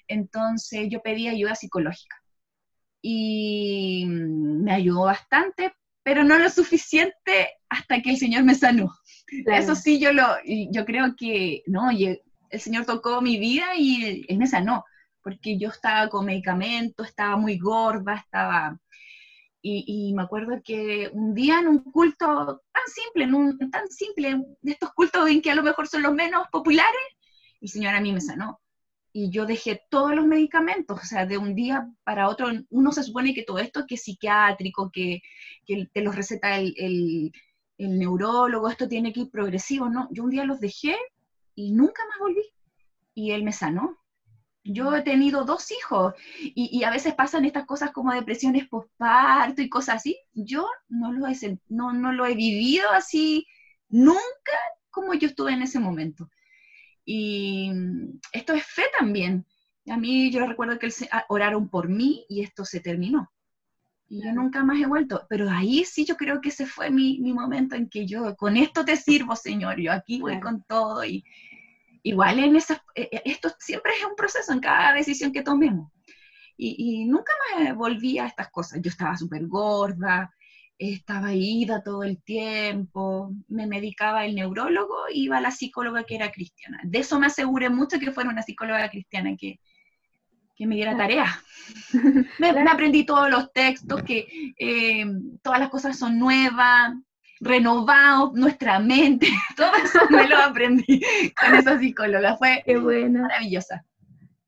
Entonces 0.09 0.89
yo 0.91 1.03
pedí 1.03 1.29
ayuda 1.29 1.55
psicológica. 1.55 2.17
Y 3.03 4.07
me 4.07 4.73
ayudó 4.73 5.05
bastante, 5.05 5.73
pero 6.03 6.25
no 6.25 6.39
lo 6.39 6.49
suficiente 6.49 7.49
hasta 7.69 8.01
que 8.01 8.11
el 8.11 8.17
Señor 8.17 8.45
me 8.45 8.55
sanó. 8.55 8.93
Eso 9.47 9.75
sí, 9.75 10.01
yo, 10.01 10.13
lo, 10.13 10.27
yo 10.45 10.85
creo 10.85 11.15
que, 11.17 11.63
no, 11.67 11.91
el 11.91 12.61
Señor 12.61 12.85
tocó 12.85 13.21
mi 13.21 13.39
vida 13.39 13.77
y 13.77 14.25
Él 14.29 14.39
me 14.39 14.47
sanó, 14.47 14.85
porque 15.23 15.59
yo 15.59 15.69
estaba 15.69 16.09
con 16.09 16.27
medicamentos, 16.27 17.09
estaba 17.09 17.37
muy 17.37 17.59
gorda, 17.59 18.15
estaba... 18.15 18.79
Y, 19.63 20.15
me 20.17 20.23
acuerdo 20.23 20.63
que 20.65 21.11
un 21.13 21.35
día 21.35 21.61
en 21.61 21.69
un 21.69 21.85
culto 21.85 22.63
tan 22.73 22.83
simple, 22.87 23.25
en 23.25 23.35
un, 23.35 23.71
tan 23.71 23.89
simple, 23.91 24.43
de 24.63 24.73
estos 24.73 24.91
cultos 24.95 25.29
en 25.29 25.43
que 25.43 25.51
a 25.51 25.55
lo 25.55 25.63
mejor 25.63 25.87
son 25.87 26.01
los 26.01 26.15
menos 26.15 26.47
populares, 26.51 27.03
el 27.61 27.69
Señor 27.69 27.95
a 27.95 28.01
mí 28.01 28.11
me 28.11 28.23
sanó. 28.23 28.59
Y 29.13 29.31
yo 29.31 29.47
dejé 29.47 29.83
todos 29.91 30.15
los 30.15 30.27
medicamentos, 30.27 31.01
o 31.01 31.05
sea, 31.05 31.27
de 31.27 31.37
un 31.37 31.55
día 31.55 31.91
para 32.05 32.29
otro, 32.29 32.49
uno 32.71 32.93
se 32.93 33.03
supone 33.03 33.35
que 33.35 33.43
todo 33.43 33.59
esto 33.59 33.87
que 33.87 33.97
es 33.97 34.05
psiquiátrico, 34.05 34.91
que, 34.93 35.23
que 35.67 35.89
te 35.93 36.03
los 36.03 36.15
receta 36.15 36.59
el, 36.59 36.75
el, 37.79 37.99
neurólogo, 37.99 38.69
esto 38.69 38.89
tiene 38.89 39.13
que 39.13 39.21
ir 39.21 39.31
progresivo, 39.31 39.89
¿no? 39.89 40.09
Yo 40.13 40.25
un 40.25 40.31
día 40.31 40.45
los 40.45 40.61
dejé 40.61 40.97
y 41.55 41.73
nunca 41.73 42.03
más 42.09 42.19
volví. 42.21 42.43
Y 43.15 43.33
él 43.33 43.43
me 43.43 43.53
sanó. 43.53 43.99
Yo 44.63 44.95
he 44.95 45.03
tenido 45.03 45.45
dos 45.45 45.71
hijos 45.73 46.15
y, 46.39 46.85
a 46.85 46.91
veces 46.91 47.15
pasan 47.15 47.45
estas 47.45 47.67
cosas 47.67 47.93
como 47.93 48.13
depresiones 48.13 48.69
postparto 48.69 49.63
y 49.63 49.71
cosas 49.71 49.97
así. 49.97 50.19
Yo 50.35 50.69
no 50.89 51.13
lo, 51.13 51.27
he, 51.27 51.35
no, 51.69 51.93
no 51.93 52.13
lo 52.13 52.27
he 52.27 52.35
vivido 52.35 52.89
así 52.91 53.47
nunca 53.89 54.21
como 54.91 55.15
yo 55.15 55.29
estuve 55.29 55.53
en 55.53 55.63
ese 55.63 55.79
momento. 55.79 56.29
Y 57.05 57.71
esto 58.33 58.53
es 58.53 58.65
fe 58.65 58.85
también. 58.99 59.47
A 59.89 59.97
mí 59.97 60.31
yo 60.31 60.47
recuerdo 60.47 60.79
que 60.79 60.91
oraron 61.29 61.69
por 61.69 61.89
mí 61.89 62.25
y 62.29 62.43
esto 62.43 62.65
se 62.65 62.81
terminó. 62.81 63.31
Y 64.09 64.25
yo 64.25 64.33
nunca 64.33 64.65
más 64.65 64.81
he 64.81 64.87
vuelto. 64.87 65.27
Pero 65.29 65.49
ahí 65.51 65.85
sí 65.85 66.05
yo 66.05 66.17
creo 66.17 66.41
que 66.41 66.51
ese 66.51 66.67
fue 66.67 66.91
mi, 66.91 67.19
mi 67.21 67.33
momento 67.33 67.77
en 67.77 67.89
que 67.89 68.07
yo, 68.07 68.37
con 68.37 68.57
esto 68.57 68.85
te 68.85 68.97
sirvo, 68.97 69.37
Señor, 69.37 69.81
yo 69.81 69.93
aquí 69.93 70.21
voy 70.21 70.41
con 70.41 70.63
todo 70.65 71.05
y, 71.05 71.25
igual 72.03 72.39
en 72.39 72.57
esas, 72.57 72.79
eh, 72.95 73.09
eh, 73.13 73.23
esto 73.25 73.51
siempre 73.59 73.93
es 73.99 74.05
un 74.05 74.17
proceso 74.17 74.53
en 74.53 74.61
cada 74.61 74.95
decisión 74.95 75.33
que 75.33 75.43
tomemos. 75.43 75.91
Y, 76.57 77.07
nunca 77.07 77.33
me 77.57 77.73
volví 77.73 78.19
a 78.19 78.27
estas 78.27 78.51
cosas. 78.51 78.81
Yo 78.83 78.91
estaba 78.91 79.17
súper 79.17 79.47
gorda, 79.47 80.31
estaba 80.81 81.35
ida 81.35 81.83
todo 81.83 82.05
el 82.05 82.23
tiempo, 82.23 83.33
me 83.49 83.67
medicaba 83.67 84.25
el 84.25 84.35
neurólogo, 84.35 84.97
iba 85.13 85.37
a 85.37 85.41
la 85.43 85.51
psicóloga 85.51 86.05
que 86.05 86.17
era 86.17 86.33
cristiana. 86.33 86.81
De 86.85 87.01
eso 87.01 87.21
me 87.21 87.27
aseguré 87.27 87.69
mucho 87.69 87.99
que 88.01 88.13
fuera 88.13 88.31
una 88.31 88.43
psicóloga 88.43 88.89
cristiana 88.89 89.37
que, 89.39 89.61
que 90.57 90.67
me 90.67 90.77
diera 90.77 90.97
tarea. 90.97 91.27
me, 92.39 92.49
aprendí 92.49 93.05
todos 93.05 93.29
los 93.31 93.53
textos, 93.53 94.03
que 94.03 94.27
eh, 94.59 95.05
todas 95.43 95.61
las 95.61 95.69
cosas 95.69 95.99
son 95.99 96.19
nuevas, 96.19 96.95
renovado 97.41 98.33
nuestra 98.35 98.79
mente, 98.79 99.29
todo 99.57 99.73
eso 99.85 100.01
me 100.09 100.29
lo 100.29 100.39
aprendí 100.39 101.03
con 101.39 101.57
esa 101.57 101.79
psicóloga, 101.79 102.39
fue 102.39 102.65
maravillosa. 103.11 103.85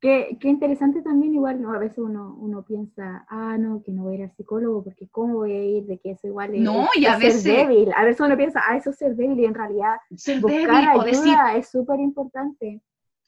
Qué, 0.02 0.37
qué, 0.40 0.49
interesante 0.49 1.00
también, 1.00 1.35
igual, 1.35 1.62
¿no? 1.62 1.73
A 1.73 1.78
veces 1.78 1.99
uno, 1.99 2.37
uno 2.38 2.62
piensa, 2.64 3.25
ah, 3.28 3.56
no, 3.56 3.82
que 3.82 3.92
no 3.92 4.02
voy 4.02 4.14
a 4.14 4.18
ir 4.18 4.23
al 4.25 4.37
psicólogo, 4.37 4.85
porque 4.85 5.09
¿cómo 5.09 5.37
voy 5.37 5.52
a 5.52 5.64
ir 5.64 5.85
de 5.87 5.99
que 5.99 6.11
eso 6.11 6.26
igual 6.26 6.54
es, 6.54 6.61
no, 6.61 6.88
y 6.94 7.06
a 7.06 7.16
veces, 7.16 7.42
ser 7.42 7.68
débil? 7.68 7.92
A 7.97 8.04
veces 8.04 8.21
uno 8.21 8.37
piensa, 8.37 8.61
ah, 8.68 8.76
eso 8.76 8.90
es 8.90 8.97
ser 8.97 9.16
débil, 9.16 9.38
y 9.38 9.44
en 9.47 9.54
realidad 9.54 9.97
ser 10.14 10.40
buscar 10.40 10.88
ayuda 10.88 11.04
decir, 11.04 11.35
es 11.56 11.68
súper 11.68 12.00
importante 12.00 12.82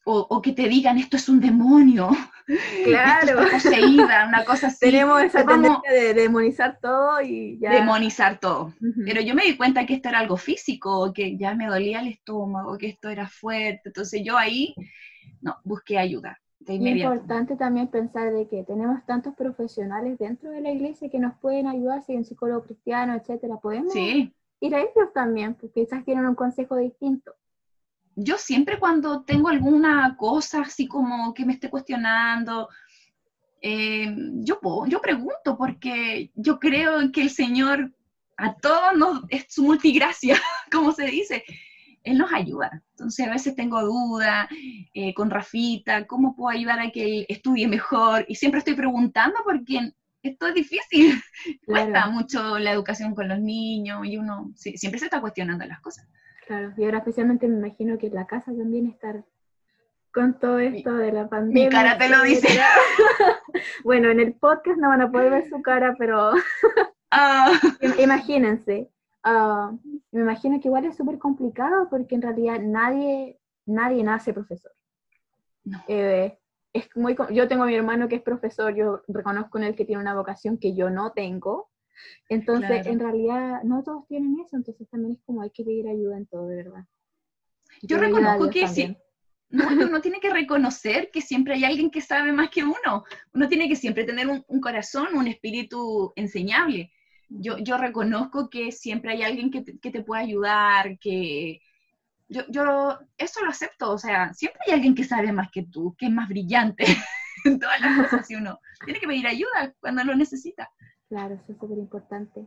o, 0.07 0.43
que 0.43 0.52
te 0.52 0.69
digan 0.69 0.99
esto 0.99 1.16
es 1.16 1.28
un 1.28 1.40
demonio, 1.40 2.11
claro. 2.85 3.40
esto 3.40 3.50
poseída, 3.52 4.26
una 4.28 4.45
cosa 4.45 4.66
así. 4.66 4.78
Tenemos 4.81 5.23
esa 5.23 5.47
tendencia 5.47 5.90
de 5.90 6.12
demonizar 6.12 6.78
todo 6.81 7.23
y 7.23 7.59
ya. 7.59 7.73
Demonizar 7.73 8.38
todo. 8.38 8.75
Pero 9.04 9.23
yo 9.23 9.35
me 9.35 9.45
di 9.45 9.57
cuenta 9.57 9.87
que 9.87 9.95
esto 9.95 10.11
era 10.11 10.19
algo 10.19 10.37
físico, 10.37 11.12
que 11.14 11.38
ya 11.38 11.54
me 11.54 11.66
dolía 11.66 12.00
el 12.00 12.09
estómago, 12.09 12.76
que 12.76 12.88
esto 12.88 13.09
era 13.09 13.26
fuerte. 13.26 13.83
Entonces 13.87 14.23
yo 14.23 14.37
ahí, 14.37 14.75
no, 15.40 15.57
busqué 15.64 15.99
ayuda. 15.99 16.38
Es 16.66 16.80
importante 16.80 17.56
también 17.56 17.88
pensar 17.88 18.33
de 18.33 18.49
que 18.49 18.64
tenemos 18.64 19.04
tantos 19.06 19.35
profesionales 19.35 20.18
dentro 20.18 20.50
de 20.50 20.61
la 20.61 20.71
iglesia 20.71 21.11
que 21.11 21.18
nos 21.18 21.37
pueden 21.38 21.66
ayudar, 21.66 22.02
si 22.02 22.16
un 22.16 22.25
psicólogo 22.25 22.64
cristiano, 22.64 23.14
etcétera, 23.14 23.56
podemos 23.56 23.94
ir 23.94 24.75
a 24.75 24.80
ellos 24.80 25.12
también, 25.12 25.54
porque 25.54 25.83
quizás 25.83 26.04
tienen 26.04 26.26
un 26.26 26.35
consejo 26.35 26.76
distinto. 26.76 27.35
Yo 28.16 28.38
siempre 28.38 28.78
cuando 28.78 29.25
tengo 29.25 29.49
alguna 29.49 30.16
cosa 30.16 30.61
así 30.62 30.87
como 30.87 31.35
que 31.35 31.44
me 31.44 31.54
esté 31.54 31.68
cuestionando, 31.68 32.68
eh, 33.61 34.14
yo, 34.37 34.59
yo 34.87 35.00
pregunto 35.00 35.56
porque 35.59 36.30
yo 36.35 36.59
creo 36.59 37.11
que 37.12 37.23
el 37.23 37.30
Señor 37.30 37.92
a 38.37 38.54
todos 38.56 38.97
nos, 38.97 39.23
es 39.28 39.47
su 39.49 39.62
multigracia, 39.62 40.40
como 40.73 40.92
se 40.92 41.06
dice. 41.06 41.44
Él 42.04 42.18
nos 42.18 42.32
ayuda. 42.32 42.82
Entonces 42.90 43.26
a 43.26 43.30
veces 43.30 43.56
tengo 43.56 43.82
duda 43.82 44.49
eh, 44.94 45.12
con 45.14 45.30
Rafita, 45.30 46.06
¿cómo 46.06 46.37
puedo 46.37 46.50
ayudar 46.50 46.78
a 46.80 46.90
que 46.90 47.04
él 47.04 47.26
estudie 47.28 47.66
mejor? 47.66 48.25
Y 48.28 48.37
siempre 48.37 48.58
estoy 48.58 48.75
preguntando 48.75 49.40
porque 49.44 49.92
esto 50.23 50.46
es 50.46 50.54
difícil. 50.54 51.20
Cuesta 51.66 52.06
mucho 52.08 52.58
la 52.58 52.73
educación 52.73 53.14
con 53.14 53.28
los 53.28 53.40
niños 53.40 54.06
y 54.06 54.16
uno 54.16 54.52
siempre 54.54 54.99
se 54.99 55.06
está 55.06 55.20
cuestionando 55.20 55.64
las 55.64 55.80
cosas. 55.80 56.06
Claro, 56.46 56.75
y 56.76 56.84
ahora 56.84 56.99
especialmente 56.99 57.49
me 57.49 57.56
imagino 57.56 57.99
que 57.99 58.11
la 58.11 58.26
casa 58.26 58.52
también 58.52 58.87
está 58.87 59.25
con 60.12 60.38
todo 60.38 60.61
esto 60.61 60.94
de 60.94 61.11
la 61.11 61.28
pandemia. 61.28 61.64
Mi 61.64 61.70
cara 61.70 61.99
te 61.99 62.08
lo 62.08 62.23
dice. 62.23 62.49
bueno, 63.84 64.11
en 64.11 64.20
el 64.20 64.34
podcast 64.34 64.78
no 64.78 64.88
van 64.88 65.00
a 65.02 65.11
poder 65.11 65.30
ver 65.30 65.49
su 65.49 65.61
cara, 65.61 65.96
pero 65.99 66.32
ah. 67.11 67.50
imagínense. 67.99 68.90
Ah, 69.25 69.73
me 70.12 70.21
imagino 70.21 70.61
que 70.61 70.69
igual 70.69 70.85
es 70.85 70.97
súper 70.97 71.19
complicado 71.19 71.88
porque 71.88 72.14
en 72.14 72.23
realidad 72.23 72.61
nadie, 72.61 73.40
nadie 73.66 74.04
nace 74.04 74.33
profesor. 74.33 74.73
Eh, 75.88 76.38
es 76.73 76.88
muy, 76.95 77.16
yo 77.33 77.49
tengo 77.49 77.64
a 77.64 77.66
mi 77.66 77.75
hermano 77.75 78.07
que 78.09 78.16
es 78.16 78.23
profesor, 78.23 78.75
yo 78.75 79.02
reconozco 79.09 79.59
en 79.59 79.64
él 79.64 79.75
que 79.75 79.87
tiene 79.87 80.02
una 80.02 80.14
vocación 80.14 80.59
que 80.59 80.75
yo 80.75 80.90
no 80.90 81.12
tengo, 81.12 81.71
entonces, 82.28 82.87
en 82.87 83.00
realidad, 83.00 83.62
no 83.62 83.83
todos 83.83 84.07
tienen 84.07 84.38
eso, 84.40 84.57
entonces 84.57 84.88
también 84.88 85.14
es 85.14 85.23
como 85.25 85.43
hay 85.43 85.50
que 85.50 85.64
pedir 85.64 85.88
ayuda 85.88 86.16
en 86.16 86.26
todo, 86.26 86.49
de 86.49 86.57
verdad. 86.57 86.85
Yo 87.83 87.99
reconozco 87.99 88.50
que 88.50 88.69
sí. 88.69 88.97
No, 89.50 89.69
uno 89.69 90.00
tiene 90.00 90.21
que 90.21 90.31
reconocer 90.31 91.11
que 91.12 91.21
siempre 91.21 91.54
hay 91.54 91.64
alguien 91.64 91.90
que 91.90 92.00
sabe 92.00 92.33
más 92.33 92.50
que 92.50 92.64
uno. 92.64 93.04
Uno 93.33 93.49
tiene 93.49 93.69
que 93.69 93.76
siempre 93.76 94.04
tener 94.04 94.26
un, 94.26 94.61
corazón, 94.61 95.09
un 95.14 95.28
espíritu 95.28 96.12
enseñable. 96.16 96.90
Yo, 97.37 97.59
yo, 97.59 97.79
reconozco 97.79 98.49
que 98.49 98.71
siempre 98.71 99.12
hay 99.12 99.23
alguien 99.23 99.50
que 99.50 99.62
te, 99.62 99.79
que 99.79 99.91
te 99.91 100.03
pueda 100.03 100.23
ayudar, 100.23 100.99
que 100.99 101.61
yo, 102.29 102.43
yo 102.49 102.99
eso 103.19 103.45
lo 103.45 103.50
acepto, 103.50 103.93
o 103.93 103.99
sea, 103.99 104.33
siempre 104.35 104.61
hay 104.67 104.75
alguien 104.75 104.95
que 104.95 105.05
sabe 105.05 105.33
más 105.33 105.50
que 105.50 105.64
tú, 105.64 105.95
que 105.99 106.07
es 106.07 106.12
más 106.12 106.29
brillante 106.29 106.85
en 107.45 107.59
todas 107.59 107.81
las 107.81 108.11
cosas 108.11 108.31
y 108.31 108.37
uno 108.37 108.59
tiene 108.85 109.00
que 109.00 109.07
pedir 109.07 109.26
ayuda 109.26 109.75
cuando 109.81 110.05
lo 110.05 110.14
necesita. 110.14 110.71
Claro, 111.09 111.35
eso 111.35 111.53
es 111.53 111.59
súper 111.59 111.79
importante. 111.79 112.47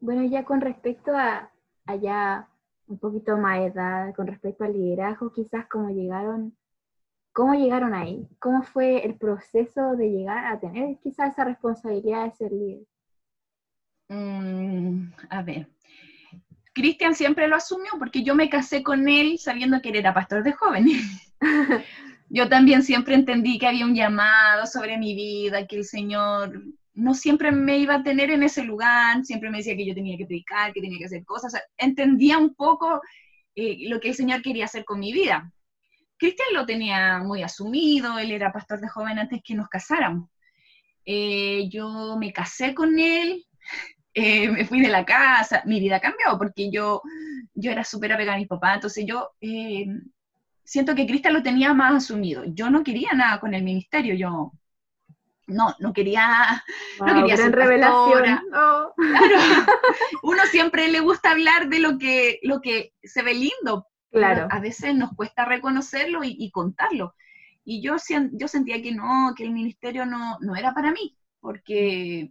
Bueno, 0.00 0.22
ya 0.24 0.44
con 0.44 0.60
respecto 0.60 1.16
a 1.16 1.50
allá 1.86 2.48
un 2.86 2.98
poquito 2.98 3.36
más 3.36 3.60
edad, 3.60 4.14
con 4.14 4.26
respecto 4.26 4.64
al 4.64 4.72
liderazgo, 4.72 5.32
quizás 5.32 5.66
cómo 5.68 5.90
llegaron, 5.90 6.56
cómo 7.32 7.54
llegaron 7.54 7.94
ahí, 7.94 8.28
cómo 8.38 8.62
fue 8.62 9.04
el 9.04 9.16
proceso 9.16 9.96
de 9.96 10.10
llegar 10.10 10.46
a 10.46 10.58
tener 10.60 10.98
quizás 10.98 11.32
esa 11.32 11.44
responsabilidad 11.44 12.24
de 12.24 12.32
ser 12.32 12.52
líder. 12.52 12.86
Mm, 14.08 15.12
a 15.28 15.42
ver, 15.42 15.68
Cristian 16.72 17.14
siempre 17.14 17.48
lo 17.48 17.56
asumió 17.56 17.90
porque 17.98 18.22
yo 18.22 18.34
me 18.34 18.48
casé 18.48 18.82
con 18.82 19.08
él 19.08 19.38
sabiendo 19.38 19.80
que 19.80 19.90
él 19.90 19.96
era 19.96 20.14
pastor 20.14 20.42
de 20.42 20.52
jóvenes. 20.52 21.02
yo 22.30 22.48
también 22.48 22.82
siempre 22.82 23.14
entendí 23.14 23.58
que 23.58 23.66
había 23.66 23.84
un 23.84 23.94
llamado 23.94 24.66
sobre 24.66 24.96
mi 24.96 25.14
vida, 25.14 25.66
que 25.66 25.76
el 25.76 25.84
Señor 25.84 26.62
no 26.94 27.14
siempre 27.14 27.52
me 27.52 27.78
iba 27.78 27.96
a 27.96 28.02
tener 28.02 28.30
en 28.30 28.42
ese 28.42 28.64
lugar, 28.64 29.24
siempre 29.24 29.50
me 29.50 29.58
decía 29.58 29.76
que 29.76 29.86
yo 29.86 29.94
tenía 29.94 30.16
que 30.16 30.26
predicar, 30.26 30.72
que 30.72 30.80
tenía 30.80 30.98
que 30.98 31.04
hacer 31.04 31.24
cosas, 31.24 31.54
entendía 31.76 32.38
un 32.38 32.54
poco 32.54 33.00
eh, 33.54 33.88
lo 33.88 34.00
que 34.00 34.08
el 34.08 34.14
Señor 34.14 34.42
quería 34.42 34.64
hacer 34.64 34.84
con 34.84 34.98
mi 34.98 35.12
vida. 35.12 35.52
Cristian 36.16 36.48
lo 36.54 36.66
tenía 36.66 37.18
muy 37.20 37.42
asumido, 37.42 38.18
él 38.18 38.32
era 38.32 38.52
pastor 38.52 38.80
de 38.80 38.88
joven 38.88 39.18
antes 39.18 39.40
que 39.44 39.54
nos 39.54 39.68
casáramos. 39.68 40.28
Eh, 41.04 41.68
yo 41.70 42.16
me 42.18 42.32
casé 42.32 42.74
con 42.74 42.98
él, 42.98 43.46
eh, 44.18 44.50
me 44.50 44.64
fui 44.64 44.80
de 44.80 44.88
la 44.88 45.04
casa, 45.04 45.62
mi 45.64 45.80
vida 45.80 46.00
cambió 46.00 46.36
porque 46.38 46.70
yo, 46.70 47.02
yo 47.54 47.70
era 47.70 47.84
súper 47.84 48.12
apegada 48.12 48.36
a 48.36 48.40
mi 48.40 48.46
papá, 48.46 48.74
entonces 48.74 49.04
yo 49.06 49.30
siento 50.68 50.94
que 50.94 51.06
Cristian 51.06 51.32
lo 51.32 51.42
tenía 51.42 51.72
más 51.72 51.94
asumido. 51.94 52.42
Yo 52.46 52.68
no 52.68 52.84
quería 52.84 53.12
nada 53.14 53.40
con 53.40 53.54
el 53.54 53.62
ministerio, 53.62 54.14
yo 54.14 54.52
no, 55.46 55.74
no 55.78 55.92
quería, 55.94 56.62
no 57.00 57.14
quería 57.14 57.36
ser 57.36 57.52
revelación. 57.52 58.22
Claro, 58.22 58.94
uno 60.22 60.42
siempre 60.50 60.88
le 60.88 61.00
gusta 61.00 61.30
hablar 61.30 61.68
de 61.68 61.78
lo 61.78 61.96
que, 61.96 62.38
lo 62.42 62.60
que 62.60 62.92
se 63.02 63.22
ve 63.22 63.34
lindo. 63.34 63.86
Claro. 64.10 64.46
A 64.50 64.60
veces 64.60 64.94
nos 64.94 65.14
cuesta 65.14 65.44
reconocerlo 65.44 66.20
y, 66.22 66.50
contarlo. 66.50 67.14
Y 67.64 67.82
yo, 67.82 67.96
yo 68.32 68.48
sentía 68.48 68.82
que 68.82 68.92
no, 68.92 69.32
que 69.36 69.44
el 69.44 69.52
ministerio 69.52 70.06
no, 70.06 70.38
no 70.40 70.56
era 70.56 70.74
para 70.74 70.92
mí, 70.92 71.16
porque 71.40 72.30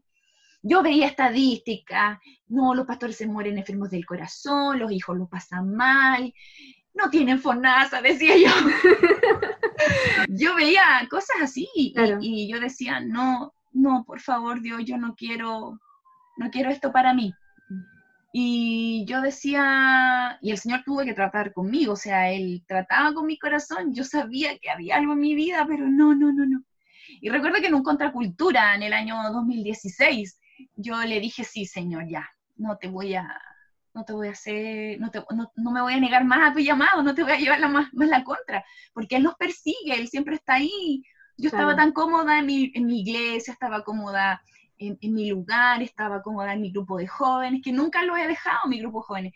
yo 0.68 0.84
veía 0.84 1.08
estadísticas, 1.08 2.20
no, 2.48 2.76
los 2.76 2.86
pastores 2.86 3.18
se 3.18 3.28
mueren 3.28 3.58
enfermos 3.58 3.90
del 3.90 4.06
corazón, 4.06 4.80
los 4.80 4.92
hijos 4.92 5.18
lo 5.18 5.28
pasan 5.28 5.74
mal, 5.74 6.34
no 6.94 7.10
tienen 7.10 7.40
FONASA, 7.40 8.02
decía 8.02 8.36
yo. 8.38 8.52
yo 10.30 10.56
veía 10.56 10.84
cosas 11.10 11.38
así 11.42 11.70
y, 11.76 12.50
yo 12.52 12.60
decía, 12.60 13.00
no, 13.00 13.54
no, 13.72 14.04
por 14.06 14.20
favor, 14.20 14.62
Dios, 14.62 14.84
yo 14.84 14.98
no 14.98 15.16
quiero, 15.16 15.80
no 16.38 16.50
quiero 16.52 16.70
esto 16.70 16.92
para 16.92 17.14
mí. 17.14 17.34
Y 18.34 19.06
yo 19.08 19.22
decía, 19.22 20.38
y 20.42 20.52
el 20.52 20.58
Señor 20.58 20.84
tuvo 20.86 21.04
que 21.04 21.14
tratar 21.14 21.54
conmigo, 21.54 21.94
o 21.94 21.98
sea, 21.98 22.30
Él 22.32 22.64
trataba 22.68 23.14
con 23.14 23.26
mi 23.26 23.40
corazón, 23.40 23.94
yo 23.94 24.04
sabía 24.04 24.58
que 24.60 24.70
había 24.70 24.98
algo 24.98 25.14
en 25.14 25.20
mi 25.20 25.34
vida, 25.34 25.66
pero 25.68 25.88
no, 25.88 26.14
no, 26.14 26.32
no, 26.34 26.46
no. 26.46 26.64
Y 27.22 27.30
recuerdo 27.30 27.62
que 27.62 27.68
en 27.68 27.76
un 27.76 27.84
contracultura, 27.84 28.76
en 28.76 28.84
el 28.84 28.94
año 28.94 29.16
2016, 29.32 30.38
yo 30.76 31.02
le 31.04 31.20
dije, 31.20 31.44
sí, 31.44 31.66
Señor, 31.66 32.08
ya, 32.08 32.30
no 32.56 32.78
te 32.78 32.88
voy 32.88 33.16
a, 33.16 33.28
no 33.94 34.06
te 34.06 34.14
voy 34.14 34.28
a 34.28 34.32
hacer, 34.32 35.00
no, 35.00 35.10
te, 35.10 35.24
no, 35.56 35.72
me 35.72 35.82
voy 35.82 35.94
a 35.94 36.00
negar 36.00 36.24
más 36.24 36.52
a 36.52 36.54
tu 36.54 36.60
llamado, 36.60 37.02
no 37.02 37.16
te 37.16 37.24
voy 37.24 37.32
a 37.32 37.40
llevar 37.40 37.60
la 37.60 37.68
más, 37.68 37.94
más 37.94 38.08
la 38.08 38.24
contra, 38.24 38.64
porque 38.94 39.16
Él 39.18 39.24
nos 39.24 39.36
persigue, 39.36 39.96
Él 39.96 40.08
siempre 40.08 40.36
está 40.36 40.56
ahí. 40.56 41.04
Yo 41.36 41.50
estaba 41.50 41.76
tan 41.76 41.92
cómoda 41.92 42.40
en 42.40 42.46
mi, 42.48 42.72
en 42.74 42.86
mi 42.86 43.02
iglesia, 43.02 43.54
estaba 43.54 43.84
cómoda 43.84 44.42
en, 44.78 44.98
en, 45.02 45.14
mi 45.14 45.30
lugar, 45.30 45.84
estaba 45.84 46.22
cómoda 46.22 46.54
en 46.54 46.62
mi 46.62 46.72
grupo 46.72 46.98
de 46.98 47.08
jóvenes, 47.08 47.62
que 47.64 47.72
nunca 47.72 48.04
lo 48.04 48.18
he 48.18 48.28
dejado, 48.28 48.68
mi 48.68 48.80
grupo 48.80 49.00
de 49.00 49.06
jóvenes. 49.06 49.34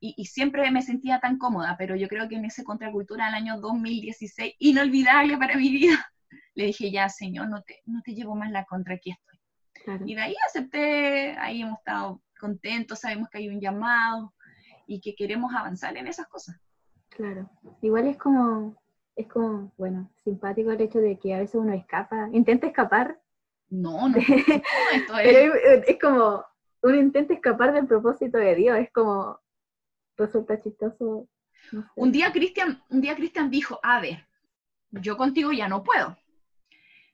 Y, 0.00 0.14
y, 0.16 0.24
siempre 0.24 0.70
me 0.70 0.82
sentía 0.82 1.20
tan 1.20 1.38
cómoda, 1.38 1.76
pero 1.78 1.94
yo 1.94 2.08
creo 2.08 2.28
que 2.28 2.36
en 2.36 2.44
esa 2.44 2.64
contracultura 2.64 3.26
del 3.26 3.34
año 3.34 3.60
2016, 3.60 4.54
inolvidable 4.58 5.36
para 5.36 5.56
mi 5.56 5.70
vida, 5.70 6.10
le 6.54 6.66
dije, 6.66 6.90
ya, 6.90 7.08
Señor, 7.08 7.48
no 7.48 7.62
te, 7.62 7.80
no 7.86 8.02
te 8.02 8.14
llevo 8.14 8.34
más 8.34 8.50
la 8.50 8.64
contra, 8.64 8.94
aquí 8.94 9.10
estoy. 9.10 9.31
Y 10.04 10.14
de 10.14 10.20
ahí 10.20 10.34
acepté, 10.46 11.36
ahí 11.38 11.62
hemos 11.62 11.78
estado 11.78 12.22
contentos, 12.38 13.00
sabemos 13.00 13.28
que 13.28 13.38
hay 13.38 13.48
un 13.48 13.60
llamado 13.60 14.34
y 14.86 15.00
que 15.00 15.14
queremos 15.14 15.54
avanzar 15.54 15.96
en 15.96 16.06
esas 16.06 16.28
cosas. 16.28 16.60
Claro, 17.08 17.50
igual 17.82 18.06
es 18.06 18.16
como, 18.16 18.76
es 19.16 19.26
como, 19.28 19.72
bueno, 19.76 20.10
simpático 20.24 20.70
el 20.70 20.80
hecho 20.80 20.98
de 20.98 21.18
que 21.18 21.34
a 21.34 21.38
veces 21.38 21.56
uno 21.56 21.72
escapa, 21.72 22.28
intenta 22.32 22.66
escapar. 22.66 23.20
No, 23.68 24.08
no, 24.08 24.16
esto 24.92 25.18
es... 25.18 25.88
es 25.88 25.98
como, 26.00 26.44
uno 26.82 26.96
intenta 26.96 27.34
escapar 27.34 27.72
del 27.72 27.86
propósito 27.86 28.38
de 28.38 28.54
Dios, 28.54 28.78
es 28.78 28.90
como, 28.92 29.38
resulta 30.16 30.60
chistoso. 30.60 31.28
Un 31.94 32.12
día 32.12 32.32
Cristian, 32.32 32.82
un 32.90 33.00
día 33.00 33.14
Cristian 33.14 33.50
dijo, 33.50 33.78
a 33.82 34.00
ver, 34.00 34.26
yo 34.90 35.16
contigo 35.16 35.52
ya 35.52 35.68
no 35.68 35.84
puedo. 35.84 36.16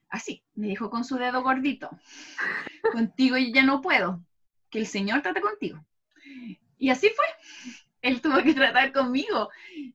Así, 0.09 0.43
me 0.55 0.67
dijo 0.67 0.89
con 0.89 1.03
su 1.03 1.17
dedo 1.17 1.43
gordito, 1.43 1.89
contigo 2.91 3.37
ya 3.37 3.63
no 3.63 3.81
puedo, 3.81 4.23
que 4.69 4.79
el 4.79 4.87
Señor 4.87 5.21
trate 5.21 5.41
contigo. 5.41 5.85
Y 6.77 6.89
así 6.89 7.09
fue, 7.09 7.25
Él 8.01 8.21
tuvo 8.21 8.41
que 8.41 8.53
tratar 8.53 8.91
conmigo. 8.91 9.49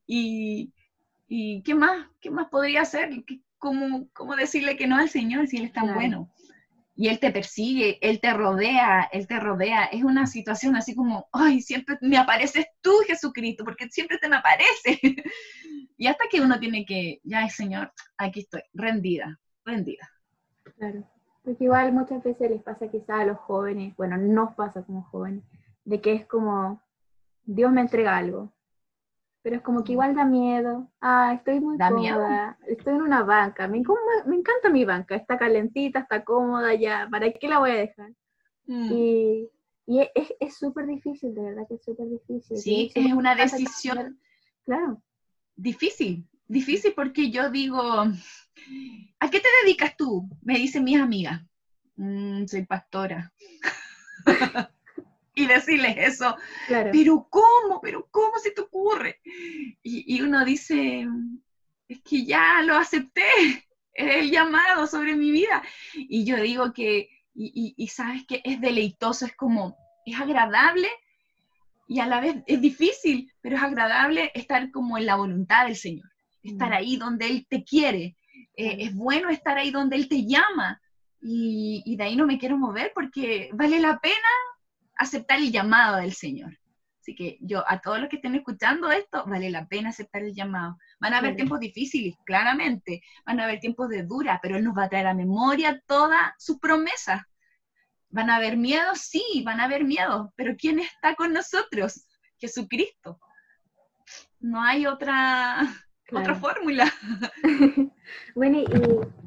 Y, 0.07 0.73
y 1.27 1.63
¿qué 1.63 1.75
más? 1.75 2.07
¿Qué 2.21 2.31
más 2.31 2.49
podría 2.49 2.83
hacer? 2.83 3.25
¿Cómo, 3.59 4.09
¿Cómo, 4.13 4.37
decirle 4.37 4.77
que 4.77 4.87
no 4.87 4.97
al 4.97 5.09
Señor 5.09 5.49
si 5.49 5.57
Él 5.57 5.65
es 5.65 5.73
tan 5.73 5.95
bueno? 5.95 6.31
Y 6.95 7.09
Él 7.09 7.19
te 7.19 7.33
persigue, 7.33 7.99
Él 8.01 8.21
te 8.21 8.33
rodea, 8.33 9.09
Él 9.11 9.27
te 9.27 9.41
rodea. 9.41 9.87
Es 9.87 10.05
una 10.05 10.27
situación 10.29 10.77
así 10.77 10.95
como, 10.95 11.29
ay, 11.33 11.61
siempre 11.61 11.99
me 12.03 12.19
apareces 12.19 12.67
tú, 12.83 12.93
Jesucristo, 13.07 13.65
porque 13.65 13.89
siempre 13.89 14.19
te 14.19 14.29
me 14.29 14.37
aparece. 14.37 15.01
y 15.97 16.07
hasta 16.07 16.25
que 16.31 16.41
uno 16.41 16.61
tiene 16.61 16.85
que, 16.85 17.21
ya, 17.25 17.49
Señor, 17.49 17.93
aquí 18.17 18.41
estoy, 18.41 18.63
rendida, 18.75 19.41
rendida. 19.65 20.09
Claro. 20.77 21.05
Porque 21.43 21.65
igual 21.65 21.93
muchas 21.93 22.23
veces 22.23 22.51
les 22.51 22.63
pasa 22.63 22.89
quizás 22.89 23.21
a 23.21 23.25
los 23.27 23.39
jóvenes, 23.39 23.95
bueno, 23.97 24.17
nos 24.17 24.55
pasa 24.55 24.83
como 24.83 25.03
jóvenes, 25.03 25.45
de 25.85 26.01
que 26.01 26.15
es 26.15 26.27
como, 26.27 26.83
Dios 27.45 27.71
me 27.71 27.83
entrega 27.83 28.17
algo, 28.17 28.51
pero 29.43 29.57
es 29.57 29.63
como 29.63 29.85
que 29.85 29.93
igual 29.93 30.15
da 30.15 30.25
miedo. 30.25 30.91
Ah, 31.03 31.35
estoy 31.37 31.61
muy 31.61 31.77
cómoda, 31.77 32.57
estoy 32.67 32.95
en 32.95 33.03
una 33.03 33.23
banca, 33.25 33.69
me, 33.69 33.83
me, 34.25 34.37
encanta 34.37 34.71
mi 34.71 34.87
banca, 34.87 35.15
está 35.17 35.37
calentita, 35.37 35.99
está 35.99 36.25
cómoda 36.25 36.73
ya, 36.75 37.07
¿para 37.11 37.31
qué 37.31 37.47
la 37.47 37.59
voy 37.59 37.73
a 37.73 37.75
dejar? 37.75 38.11
Mm. 38.67 38.93
Y, 38.93 39.51
y, 39.87 40.11
es 40.41 40.57
súper 40.57 40.87
difícil, 40.87 41.35
de 41.35 41.43
verdad 41.43 41.67
que 41.69 41.75
es 41.75 41.85
súper 41.85 42.09
difícil. 42.09 42.57
Sí, 42.57 42.91
es 42.95 43.13
una 43.13 43.35
decisión. 43.35 44.19
Claro. 44.65 45.03
Difícil, 45.57 46.27
difícil 46.49 46.95
porque 46.95 47.31
yo 47.31 47.51
digo, 47.51 47.83
¿A 49.21 49.31
qué 49.31 49.41
te 49.41 49.49
dedicas 49.63 49.97
tú? 49.97 50.29
Me 50.43 50.59
dicen 50.59 50.85
mis 50.85 51.01
amigas. 51.01 51.43
Mm, 51.97 52.47
soy 52.47 52.65
pastora. 52.65 53.33
y 55.35 55.47
decirles 55.47 55.97
eso. 55.99 56.37
Pero 56.69 57.27
¿cómo? 57.31 57.81
¿Pero 57.83 58.09
cómo 58.11 58.39
se 58.39 58.51
te 58.51 58.61
ocurre? 58.61 59.21
Y, 59.83 60.21
uno 60.23 60.45
dice, 60.45 61.07
es 61.89 62.01
que 62.03 62.25
ya 62.25 62.63
lo 62.63 62.77
acepté, 62.77 63.23
es 63.93 64.17
el 64.17 64.31
llamado 64.31 64.87
sobre 64.87 65.15
mi 65.17 65.31
vida. 65.31 65.63
Y 65.95 66.25
yo 66.25 66.37
digo 66.37 66.73
que, 66.73 67.09
y, 67.35 67.75
y 67.77 67.89
sabes 67.89 68.25
que 68.27 68.41
es 68.45 68.61
deleitoso, 68.61 69.27
es 69.27 69.35
como, 69.35 69.77
es 70.07 70.21
agradable 70.21 70.89
y 71.87 72.01
a 72.01 72.07
la 72.07 72.21
vez 72.21 72.37
es 72.47 72.61
difícil, 72.61 73.31
pero 73.41 73.57
es 73.57 73.63
agradable 73.63 74.31
estar 74.35 74.71
como 74.71 74.97
en 74.99 75.07
la 75.07 75.17
voluntad 75.17 75.67
del 75.67 75.77
Señor, 75.77 76.11
estar 76.43 76.71
mm. 76.71 76.75
ahí 76.75 76.97
donde 76.97 77.27
Él 77.27 77.47
te 77.49 77.65
quiere, 77.65 78.17
eh, 78.57 78.77
es 78.81 78.95
bueno 78.95 79.31
estar 79.31 79.59
ahí 79.59 79.71
donde 79.71 79.97
Él 79.97 80.09
te 80.09 80.25
llama 80.27 80.81
y, 81.21 81.97
de 81.97 82.05
ahí 82.05 82.17
no 82.17 82.27
me 82.27 82.39
quiero 82.39 82.59
mover 82.59 82.93
porque 82.95 83.49
vale 83.55 83.81
la 83.81 83.99
pena 83.99 84.15
aceptar 84.97 85.39
el 85.39 85.51
llamado 85.51 85.97
del 85.97 86.13
Señor. 86.13 86.59
Así 87.01 87.15
que 87.15 87.39
yo, 87.41 87.65
a 87.67 87.81
todos 87.81 88.01
los 88.01 88.09
que 88.09 88.17
estén 88.17 88.35
escuchando 88.35 88.91
esto, 88.91 89.25
vale 89.27 89.51
la 89.51 89.67
pena 89.67 89.91
aceptar 89.91 90.23
el 90.23 90.35
llamado. 90.35 90.79
Van 91.01 91.15
a 91.15 91.19
haber 91.19 91.37
tiempos 91.37 91.61
difíciles, 91.61 92.15
claramente, 92.25 93.03
van 93.27 93.41
a 93.41 93.45
haber 93.45 93.61
tiempos 93.61 93.89
de 93.89 94.05
dura, 94.05 94.39
pero 94.43 94.57
Él 94.57 94.65
nos 94.65 94.77
va 94.77 94.85
a 94.85 94.89
traer 94.89 95.07
a 95.07 95.15
memoria 95.15 95.83
todas 95.87 96.33
sus 96.39 96.59
promesas. 96.59 97.23
¿Van 98.11 98.31
a 98.31 98.37
haber 98.37 98.57
miedo? 98.57 98.95
Sí, 98.95 99.43
van 99.45 99.61
a 99.61 99.65
haber 99.65 99.85
miedo, 99.85 100.33
pero 100.37 100.55
¿quién 100.57 100.79
está 100.79 101.15
con 101.15 101.33
nosotros? 101.33 102.07
Jesucristo. 102.39 103.19
No 104.41 104.63
hay 104.63 104.87
otra, 104.87 105.63
otra 106.21 106.35
fórmula. 106.35 106.85
bueno, 108.35 108.59
y 108.59 108.67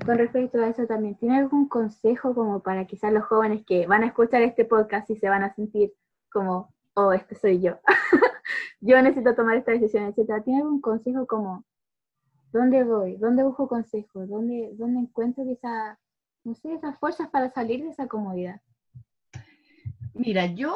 con 0.06 0.18
respecto 0.18 0.62
a 0.62 0.68
eso 0.68 0.86
también, 0.86 1.16
¿tiene 1.16 1.38
algún 1.38 1.68
consejo 1.68 2.34
como 2.34 2.62
para 2.62 2.86
quizás 2.86 3.12
los 3.12 3.24
jóvenes 3.26 3.66
que 3.66 3.88
van 3.88 4.04
a 4.04 4.08
escuchar 4.08 4.42
este 4.42 4.66
podcast 4.66 5.10
y 5.10 5.16
se 5.16 5.30
van 5.30 5.44
a 5.44 5.54
sentir 5.54 5.94
como, 6.32 6.74
oh, 6.94 7.14
este 7.14 7.36
soy 7.36 7.62
yo, 7.62 7.80
yo 8.82 9.02
necesito 9.02 9.36
tomar 9.36 9.58
esta 9.58 9.72
decisión, 9.72 10.06
etcétera? 10.06 10.44
¿Tiene 10.44 10.62
algún 10.62 10.82
consejo 10.82 11.26
como, 11.26 11.66
¿dónde 12.52 12.84
voy? 12.84 13.18
¿Dónde 13.18 13.44
busco 13.44 13.68
consejos? 13.68 14.28
¿Dónde, 14.30 14.72
dónde 14.74 15.02
encuentro 15.02 15.44
esa, 15.50 16.00
no 16.44 16.56
sé, 16.56 16.74
esas 16.74 16.98
fuerzas 17.00 17.30
para 17.30 17.50
salir 17.50 17.84
de 17.84 17.90
esa 17.90 18.08
comodidad? 18.08 18.62
Mira, 20.14 20.48
yo 20.48 20.76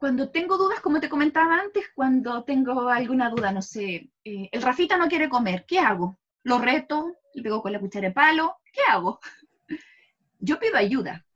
cuando 0.00 0.30
tengo 0.30 0.56
dudas, 0.56 0.80
como 0.80 0.98
te 0.98 1.10
comentaba 1.10 1.60
antes, 1.60 1.84
cuando 1.94 2.42
tengo 2.44 2.88
alguna 2.88 3.28
duda, 3.28 3.52
no 3.52 3.60
sé, 3.60 4.10
eh, 4.24 4.48
el 4.50 4.62
Rafita 4.62 4.96
no 4.96 5.08
quiere 5.08 5.28
comer, 5.28 5.66
¿qué 5.68 5.78
hago? 5.78 6.18
Lo 6.42 6.58
reto, 6.58 7.18
le 7.34 7.42
pego 7.42 7.60
con 7.60 7.70
la 7.70 7.78
cuchara 7.78 8.08
de 8.08 8.14
palo, 8.14 8.56
¿qué 8.72 8.80
hago? 8.88 9.20
Yo 10.38 10.58
pido 10.58 10.78
ayuda. 10.78 11.26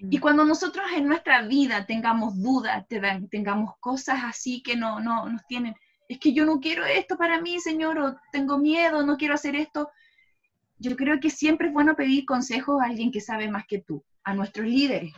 Y 0.00 0.18
mm. 0.18 0.20
cuando 0.20 0.44
nosotros 0.44 0.84
en 0.96 1.06
nuestra 1.06 1.42
vida 1.42 1.86
tengamos 1.86 2.42
dudas, 2.42 2.84
tengamos 3.30 3.74
cosas 3.78 4.24
así 4.24 4.62
que 4.62 4.74
no, 4.74 4.98
no 4.98 5.28
nos 5.28 5.46
tienen, 5.46 5.76
es 6.08 6.18
que 6.18 6.32
yo 6.32 6.44
no 6.44 6.58
quiero 6.58 6.84
esto 6.86 7.16
para 7.16 7.40
mí, 7.40 7.60
Señor, 7.60 7.98
o 7.98 8.16
tengo 8.32 8.58
miedo, 8.58 9.04
no 9.04 9.16
quiero 9.16 9.34
hacer 9.34 9.54
esto, 9.54 9.90
yo 10.78 10.96
creo 10.96 11.20
que 11.20 11.30
siempre 11.30 11.68
es 11.68 11.72
bueno 11.72 11.94
pedir 11.94 12.24
consejos 12.24 12.80
a 12.80 12.86
alguien 12.86 13.12
que 13.12 13.20
sabe 13.20 13.48
más 13.48 13.64
que 13.68 13.80
tú, 13.80 14.04
a 14.24 14.34
nuestros 14.34 14.66
líderes. 14.66 15.12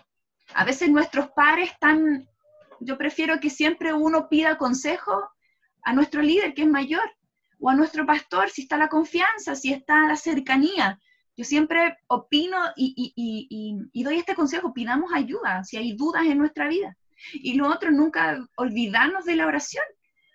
A 0.52 0.64
veces 0.64 0.90
nuestros 0.90 1.30
pares 1.30 1.70
están 1.70 2.29
yo 2.80 2.96
prefiero 2.98 3.38
que 3.40 3.50
siempre 3.50 3.92
uno 3.92 4.28
pida 4.28 4.58
consejo 4.58 5.30
a 5.82 5.92
nuestro 5.92 6.22
líder 6.22 6.54
que 6.54 6.62
es 6.62 6.68
mayor 6.68 7.02
o 7.58 7.68
a 7.68 7.74
nuestro 7.74 8.06
pastor 8.06 8.50
si 8.50 8.62
está 8.62 8.76
la 8.76 8.88
confianza, 8.88 9.54
si 9.54 9.72
está 9.72 10.06
la 10.06 10.16
cercanía. 10.16 10.98
Yo 11.36 11.44
siempre 11.44 11.96
opino 12.08 12.56
y, 12.76 14.02
doy 14.02 14.16
este 14.16 14.34
consejo, 14.34 14.74
pidamos 14.74 15.12
ayuda 15.14 15.62
si 15.64 15.76
hay 15.76 15.94
dudas 15.94 16.26
en 16.26 16.38
nuestra 16.38 16.68
vida. 16.68 16.96
Y 17.34 17.54
lo 17.54 17.68
otro, 17.68 17.90
nunca 17.90 18.38
olvidarnos 18.56 19.24
de 19.24 19.36
la 19.36 19.46
oración. 19.46 19.84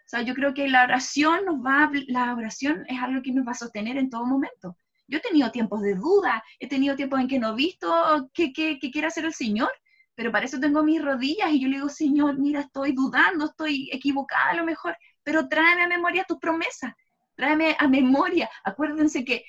O 0.05 0.07
sea, 0.07 0.21
yo 0.21 0.35
creo 0.35 0.53
que 0.53 0.67
la 0.67 0.83
oración 0.83 1.45
nos 1.45 1.57
va, 1.57 1.91
la 2.07 2.33
oración 2.35 2.85
es 2.87 3.01
algo 3.01 3.23
que 3.23 3.31
nos 3.31 3.45
va 3.45 3.51
a 3.51 3.55
sostener 3.55 3.97
en 3.97 4.09
todo 4.09 4.25
momento. 4.25 4.77
Yo 5.07 5.17
he 5.17 5.21
tenido 5.21 5.51
tiempos 5.51 5.81
de 5.81 5.95
duda, 5.95 6.43
he 6.59 6.67
tenido 6.67 6.95
tiempos 6.95 7.19
en 7.19 7.27
que 7.27 7.39
no 7.39 7.53
he 7.53 7.55
visto 7.55 8.29
qué, 8.33 8.53
qué, 8.53 8.77
qué 8.79 8.91
quiere 8.91 9.07
hacer 9.07 9.25
el 9.25 9.33
Señor, 9.33 9.71
pero 10.15 10.31
para 10.31 10.45
eso 10.45 10.59
tengo 10.59 10.83
mis 10.83 11.01
rodillas 11.01 11.51
y 11.51 11.59
yo 11.59 11.67
le 11.67 11.75
digo, 11.75 11.89
Señor, 11.89 12.37
mira, 12.37 12.61
estoy 12.61 12.93
dudando, 12.93 13.45
estoy 13.45 13.89
equivocada 13.91 14.51
a 14.51 14.55
lo 14.55 14.63
mejor, 14.63 14.97
pero 15.23 15.47
tráeme 15.47 15.83
a 15.83 15.87
memoria 15.87 16.25
tus 16.27 16.39
promesas, 16.39 16.93
tráeme 17.35 17.75
a 17.77 17.87
memoria. 17.87 18.49
Acuérdense 18.63 19.25
que 19.25 19.43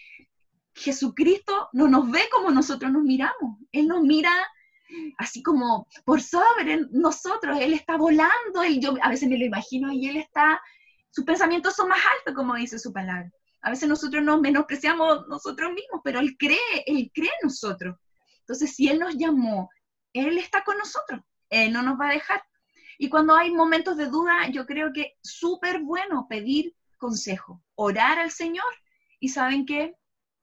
Jesucristo 0.74 1.68
no 1.72 1.88
nos 1.88 2.10
ve 2.10 2.22
como 2.30 2.50
nosotros 2.50 2.90
nos 2.92 3.02
miramos, 3.02 3.58
Él 3.72 3.88
nos 3.88 4.02
mira 4.02 4.30
así 5.18 5.42
como 5.42 5.88
por 6.04 6.20
sobre 6.20 6.86
nosotros, 6.90 7.58
Él 7.60 7.72
está 7.72 7.96
volando, 7.96 8.62
él, 8.64 8.80
yo 8.80 8.94
a 9.02 9.08
veces 9.08 9.28
me 9.28 9.38
lo 9.38 9.44
imagino 9.44 9.92
y 9.92 10.08
Él 10.08 10.16
está 10.16 10.60
sus 11.16 11.24
pensamientos 11.24 11.74
son 11.74 11.88
más 11.88 12.00
altos, 12.18 12.34
como 12.34 12.54
dice 12.56 12.78
su 12.78 12.92
palabra. 12.92 13.32
A 13.62 13.70
veces 13.70 13.88
nosotros 13.88 14.22
nos 14.22 14.38
menospreciamos 14.38 15.26
nosotros 15.28 15.72
mismos, 15.72 16.02
pero 16.04 16.20
Él 16.20 16.36
cree, 16.38 16.58
Él 16.84 17.10
cree 17.14 17.30
en 17.40 17.48
nosotros. 17.48 17.96
Entonces, 18.40 18.74
si 18.74 18.88
Él 18.88 18.98
nos 18.98 19.16
llamó, 19.16 19.70
Él 20.20 20.38
está 20.38 20.64
con 20.64 20.78
nosotros, 20.78 21.20
Él 21.50 21.72
no 21.72 21.82
nos 21.82 21.98
va 21.98 22.08
a 22.08 22.12
dejar. 22.12 22.42
Y 22.98 23.08
cuando 23.08 23.36
hay 23.36 23.50
momentos 23.50 23.96
de 23.96 24.06
duda, 24.06 24.48
yo 24.48 24.66
creo 24.66 24.92
que 24.92 25.16
súper 25.22 25.80
bueno 25.80 26.26
pedir 26.28 26.74
consejo, 26.96 27.62
orar 27.74 28.18
al 28.18 28.30
Señor 28.30 28.72
y 29.20 29.28
saben 29.28 29.66
que 29.66 29.94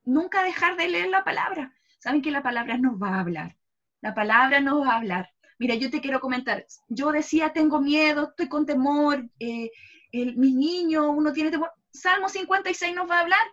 nunca 0.03 0.43
dejar 0.43 0.77
de 0.77 0.87
leer 0.87 1.09
la 1.09 1.23
palabra. 1.23 1.73
Saben 1.99 2.21
que 2.21 2.31
la 2.31 2.43
palabra 2.43 2.77
nos 2.77 3.01
va 3.01 3.15
a 3.15 3.19
hablar. 3.21 3.57
La 4.01 4.13
palabra 4.13 4.59
nos 4.59 4.85
va 4.85 4.93
a 4.93 4.97
hablar. 4.97 5.29
Mira, 5.57 5.75
yo 5.75 5.89
te 5.89 6.01
quiero 6.01 6.19
comentar, 6.19 6.65
yo 6.89 7.11
decía, 7.11 7.53
tengo 7.53 7.79
miedo, 7.79 8.29
estoy 8.29 8.49
con 8.49 8.65
temor, 8.65 9.29
eh, 9.39 9.71
mi 10.11 10.51
niño, 10.51 11.09
uno 11.11 11.31
tiene 11.31 11.51
temor. 11.51 11.71
Salmo 11.91 12.27
56 12.27 12.93
nos 12.95 13.09
va 13.09 13.17
a 13.17 13.21
hablar. 13.21 13.47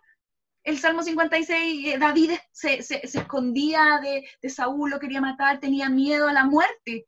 El 0.70 0.78
Salmo 0.78 1.02
56, 1.02 1.84
eh, 1.84 1.98
David 1.98 2.30
se, 2.52 2.78
escondía 2.78 4.00
de, 4.00 4.48
Saúl, 4.48 4.90
lo 4.90 5.00
quería 5.00 5.20
matar, 5.20 5.58
tenía 5.58 5.88
miedo 5.90 6.28
a 6.28 6.32
la 6.32 6.44
muerte. 6.44 7.06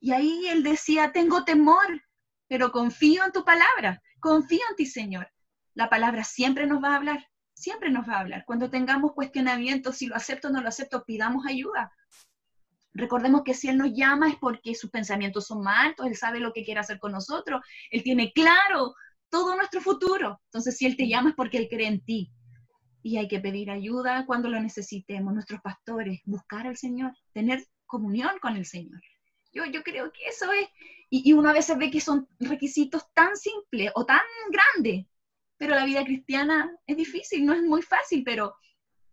Y 0.00 0.10
ahí 0.10 0.48
él 0.48 0.64
decía, 0.64 1.12
tengo 1.12 1.44
temor, 1.44 2.02
pero 2.48 2.72
confío 2.72 3.24
en 3.24 3.30
tu 3.30 3.44
palabra, 3.44 4.02
confío 4.18 4.62
en 4.68 4.74
ti, 4.74 4.84
Señor. 4.84 5.30
La 5.74 5.88
palabra 5.88 6.24
siempre 6.24 6.66
nos 6.66 6.82
va 6.82 6.94
a 6.94 6.96
hablar, 6.96 7.28
siempre 7.54 7.88
nos 7.88 8.08
va 8.08 8.14
a 8.14 8.20
hablar. 8.20 8.44
Cuando 8.44 8.68
tengamos 8.68 9.12
cuestionamientos, 9.12 9.98
si 9.98 10.08
lo 10.08 10.16
acepto 10.16 10.48
o 10.48 10.50
no 10.50 10.60
lo 10.60 10.68
acepto, 10.68 11.04
pidamos 11.04 11.46
ayuda. 11.46 11.92
Recordemos 12.94 13.42
que 13.44 13.54
si 13.54 13.68
Él 13.68 13.78
nos 13.78 13.92
llama 13.92 14.28
es 14.28 14.36
porque 14.40 14.74
sus 14.74 14.90
pensamientos 14.90 15.46
son 15.46 15.62
más 15.62 15.86
altos, 15.86 16.06
Él 16.06 16.16
sabe 16.16 16.40
lo 16.40 16.52
que 16.52 16.64
quiere 16.64 16.80
hacer 16.80 16.98
con 16.98 17.12
nosotros, 17.12 17.64
Él 17.92 18.02
tiene 18.02 18.32
claro 18.32 18.96
todo 19.28 19.54
nuestro 19.54 19.80
futuro. 19.80 20.40
Entonces, 20.46 20.76
si 20.76 20.86
Él 20.86 20.96
te 20.96 21.06
llama 21.06 21.30
es 21.30 21.36
porque 21.36 21.58
Él 21.58 21.68
cree 21.70 21.86
en 21.86 22.04
ti. 22.04 22.32
Y 23.02 23.18
hay 23.18 23.28
que 23.28 23.40
pedir 23.40 23.70
ayuda 23.70 24.26
cuando 24.26 24.48
lo 24.48 24.60
necesitemos, 24.60 25.32
nuestros 25.32 25.60
pastores, 25.60 26.20
buscar 26.24 26.66
al 26.66 26.76
Señor, 26.76 27.12
tener 27.32 27.64
comunión 27.86 28.32
con 28.40 28.56
el 28.56 28.66
Señor. 28.66 29.00
Yo, 29.52 29.64
yo 29.64 29.82
creo 29.82 30.12
que 30.12 30.24
eso 30.26 30.50
es, 30.52 30.68
y, 31.08 31.30
y 31.30 31.32
uno 31.32 31.50
a 31.50 31.52
veces 31.52 31.78
ve 31.78 31.90
que 31.90 32.00
son 32.00 32.28
requisitos 32.40 33.04
tan 33.14 33.36
simples 33.36 33.92
o 33.94 34.04
tan 34.04 34.20
grandes, 34.50 35.06
pero 35.56 35.74
la 35.74 35.84
vida 35.84 36.04
cristiana 36.04 36.70
es 36.86 36.96
difícil, 36.96 37.46
no 37.46 37.54
es 37.54 37.62
muy 37.62 37.82
fácil, 37.82 38.22
pero 38.24 38.54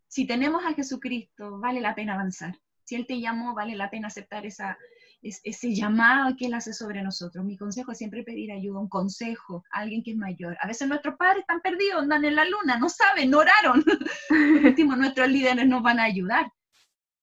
si 0.08 0.26
tenemos 0.28 0.66
a 0.66 0.74
Jesucristo, 0.74 1.60
vale 1.60 1.80
la 1.80 1.96
pena 1.96 2.16
avanzar 2.16 2.60
si 2.84 2.96
Él 2.96 3.06
te 3.08 3.20
llamó, 3.20 3.54
vale 3.54 3.76
la 3.76 3.90
pena 3.90 4.08
aceptar 4.08 4.46
esa, 4.46 4.78
ese 5.24 5.74
llamado 5.74 6.36
que 6.38 6.48
Él 6.48 6.54
hace 6.54 6.74
sobre 6.74 7.02
nosotros. 7.02 7.46
Mi 7.46 7.58
consejo 7.58 7.92
es 7.92 7.98
siempre 7.98 8.24
pedir 8.24 8.52
ayuda, 8.52 8.80
un 8.80 8.90
consejo 8.90 9.64
a 9.72 9.80
alguien 9.80 10.04
que 10.04 10.12
es 10.12 10.18
mayor. 10.18 10.58
A 10.62 10.68
veces 10.68 10.88
nuestros 10.88 11.16
padres 11.16 11.42
están 11.42 11.62
perdidos, 11.62 12.04
andan 12.04 12.26
en 12.26 12.36
la 12.36 12.46
luna, 12.46 12.78
no 12.78 12.90
saben, 12.90 13.30
no 13.30 13.40
oraron. 13.40 13.84
Por 14.30 14.66
último, 14.66 14.96
nuestros 14.96 15.30
líderes 15.30 15.68
nos 15.68 15.82
van 15.82 16.00
a 16.00 16.04
ayudar, 16.04 16.52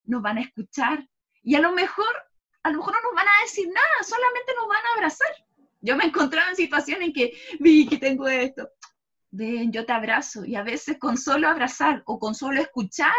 nos 0.04 0.22
van 0.22 0.38
a 0.38 0.42
escuchar 0.42 1.06
y 1.42 1.54
a 1.54 1.60
lo 1.60 1.72
mejor, 1.72 2.12
a 2.62 2.70
lo 2.70 2.78
mejor 2.78 2.94
no 2.94 3.02
nos 3.02 3.14
van 3.14 3.26
a 3.26 3.42
decir 3.44 3.68
nada, 3.68 4.02
solamente 4.02 4.52
nos 4.56 4.68
van 4.68 4.78
a 4.78 4.96
abrazar. 4.96 5.28
Yo 5.80 5.96
me 5.96 6.04
he 6.04 6.08
encontrado 6.08 6.50
en 6.50 6.56
situaciones 6.56 7.08
en 7.08 7.12
que 7.14 7.32
vi 7.58 7.86
que 7.86 7.96
tengo 7.96 8.28
esto. 8.28 8.68
Ven, 9.30 9.72
yo 9.72 9.86
te 9.86 9.92
abrazo 9.92 10.44
y 10.44 10.56
a 10.56 10.62
veces 10.62 10.98
con 10.98 11.16
solo 11.16 11.48
abrazar 11.48 12.02
o 12.04 12.18
con 12.18 12.34
solo 12.34 12.60
escuchar 12.60 13.14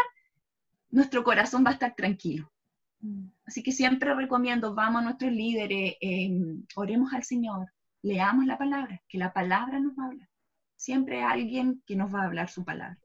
nuestro 0.90 1.24
corazón 1.24 1.64
va 1.64 1.70
a 1.70 1.74
estar 1.74 1.94
tranquilo. 1.96 2.52
Mm. 3.00 3.28
Así 3.44 3.62
que 3.62 3.72
siempre 3.72 4.14
recomiendo, 4.14 4.74
vamos 4.74 5.02
a 5.02 5.04
nuestros 5.04 5.32
líderes, 5.32 5.96
em, 6.00 6.64
oremos 6.76 7.12
al 7.12 7.24
Señor, 7.24 7.66
leamos 8.02 8.46
la 8.46 8.58
palabra, 8.58 9.00
que 9.08 9.18
la 9.18 9.32
palabra 9.32 9.80
nos 9.80 9.98
va 9.98 10.04
a 10.04 10.06
hablar. 10.06 10.28
Siempre 10.76 11.22
hay 11.22 11.42
alguien 11.42 11.82
que 11.86 11.96
nos 11.96 12.14
va 12.14 12.22
a 12.22 12.26
hablar 12.26 12.48
su 12.48 12.64
palabra. 12.64 12.98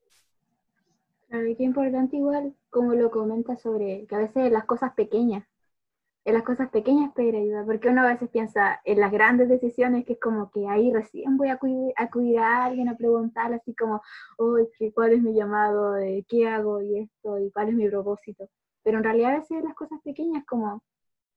Claro, 1.28 1.46
qué 1.58 1.64
importante 1.64 2.18
igual, 2.18 2.56
como 2.70 2.94
lo 2.94 3.12
comenta 3.12 3.58
sobre 3.58 4.06
que 4.08 4.16
a 4.16 4.20
veces 4.20 4.52
las 4.52 4.66
cosas 4.66 4.94
pequeñas 4.94 5.44
en 6.28 6.34
las 6.34 6.44
cosas 6.44 6.70
pequeñas 6.72 7.14
pedir 7.14 7.38
ayuda, 7.38 7.64
porque 7.66 7.88
uno 7.88 8.02
a 8.02 8.08
veces 8.12 8.30
piensa 8.30 8.82
en 8.84 9.00
las 9.00 9.14
grandes 9.14 9.48
decisiones 9.48 10.04
que 10.04 10.14
es 10.14 10.20
como 10.20 10.52
que 10.52 10.68
ahí 10.68 10.92
recién 10.92 11.38
voy 11.38 11.48
a 11.48 11.54
acudir, 11.96 12.40
a 12.40 12.66
alguien 12.66 12.90
a 12.90 12.98
preguntar 12.98 13.54
así 13.54 13.74
como, 13.74 14.02
¿cuál 14.94 15.14
es 15.14 15.22
mi 15.22 15.34
llamado? 15.34 15.94
¿Qué 16.28 16.46
hago? 16.46 16.82
Y 16.82 17.00
esto, 17.00 17.40
y 17.40 17.50
cuál 17.50 17.70
es 17.70 17.76
mi 17.76 17.90
propósito. 17.90 18.50
Pero 18.84 18.98
en 18.98 19.04
realidad 19.04 19.36
a 19.36 19.40
veces 19.40 19.64
las 19.64 19.76
cosas 19.76 20.00
pequeñas 20.04 20.46
como, 20.46 20.84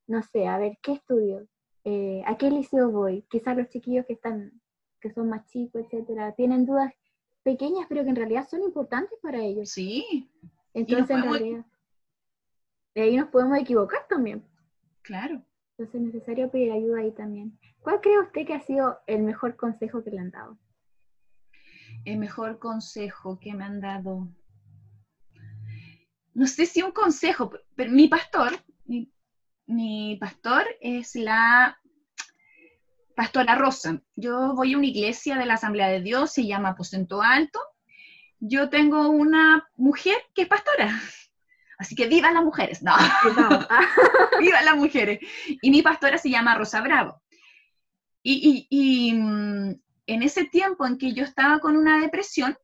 no 0.07 0.22
sé, 0.22 0.46
a 0.46 0.59
ver, 0.59 0.79
¿qué 0.83 0.92
estudio? 0.92 1.46
Eh, 1.85 2.22
¿A 2.26 2.37
qué 2.37 2.50
liceo 2.50 2.90
voy? 2.90 3.22
Quizás 3.31 3.57
los 3.57 3.68
chiquillos 3.68 4.07
que 4.07 4.12
están, 4.14 4.61
que 5.00 5.12
son 5.12 5.29
más 5.29 5.46
chicos, 5.46 5.83
etcétera, 5.83 6.33
tienen 6.33 6.66
dudas 6.66 6.92
pequeñas, 7.42 7.87
pero 7.88 8.05
que 8.05 8.11
en 8.11 8.16
realidad 8.16 8.46
son 8.48 8.62
importantes 8.62 9.18
para 9.22 9.42
ellos. 9.42 9.70
Sí. 9.70 10.31
Entonces, 10.74 11.16
en 11.16 11.22
realidad, 11.22 11.64
de 12.94 13.03
ahí 13.03 13.16
nos 13.16 13.29
podemos 13.29 13.59
equivocar 13.59 14.07
también. 14.09 14.44
Claro. 15.03 15.42
Entonces 15.81 15.94
es 15.94 16.14
necesario 16.14 16.50
pedir 16.50 16.72
ayuda 16.72 17.00
ahí 17.00 17.12
también. 17.12 17.59
¿Cuál 17.81 18.00
cree 18.00 18.20
usted 18.20 18.46
que 18.46 18.55
ha 18.55 18.61
sido 18.61 18.98
el 19.07 19.22
mejor 19.22 19.57
consejo 19.57 20.05
que 20.05 20.11
le 20.11 20.18
han 20.18 20.31
dado? 20.31 20.59
El 22.05 22.18
mejor 22.18 22.59
consejo 22.59 23.38
que 23.40 23.55
me 23.55 23.64
han 23.64 23.81
dado. 23.81 24.29
No 26.34 26.46
sé 26.46 26.66
si 26.66 26.82
un 26.82 26.92
consejo, 26.92 27.50
pero 27.74 27.90
mi 27.90 28.08
pastor, 28.08 28.52
mi, 29.66 30.16
pastor 30.20 30.64
es 30.80 31.14
la 31.16 31.78
pastora 33.14 33.54
Rosa. 33.54 34.00
Yo 34.16 34.54
voy 34.54 34.74
a 34.74 34.78
una 34.78 34.86
iglesia 34.86 35.36
de 35.36 35.46
la 35.46 35.54
Asamblea 35.54 35.88
de 35.88 36.00
Dios, 36.00 36.32
se 36.32 36.46
llama 36.46 36.70
Aposento 36.70 37.22
Alto. 37.22 37.60
Yo 38.38 38.70
tengo 38.70 39.08
una 39.08 39.68
mujer 39.76 40.16
que 40.34 40.42
es 40.42 40.48
pastora. 40.48 41.00
Así 41.78 41.94
que 41.94 42.06
vivan 42.08 42.34
las 42.34 42.44
mujeres, 42.44 42.82
no, 42.82 42.92
vivan 44.40 44.64
las 44.64 44.76
mujeres. 44.76 45.18
Y 45.62 45.70
mi 45.70 45.80
pastora 45.80 46.18
se 46.18 46.28
llama 46.28 46.54
Rosa 46.54 46.82
Bravo. 46.82 47.22
Y, 48.22 49.14
mm, 49.14 49.70
en 50.06 50.22
ese 50.22 50.44
tiempo 50.44 50.86
en 50.86 50.98
que 50.98 51.14
yo 51.14 51.24
estaba 51.24 51.58
con 51.58 51.76
una 51.76 51.98
depresión, 52.00 52.56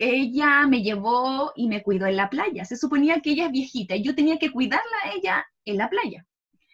ella 0.00 0.66
me 0.66 0.82
llevó 0.82 1.52
y 1.54 1.68
me 1.68 1.82
cuidó 1.82 2.06
en 2.06 2.16
la 2.16 2.30
playa. 2.30 2.64
Se 2.64 2.76
suponía 2.76 3.20
que 3.20 3.30
ella 3.30 3.46
es 3.46 3.52
viejita 3.52 3.96
y 3.96 4.02
yo 4.02 4.14
tenía 4.14 4.38
que 4.38 4.50
cuidarla 4.50 4.96
a 5.04 5.12
ella 5.12 5.46
en 5.64 5.76
la 5.76 5.88
playa. 5.88 6.26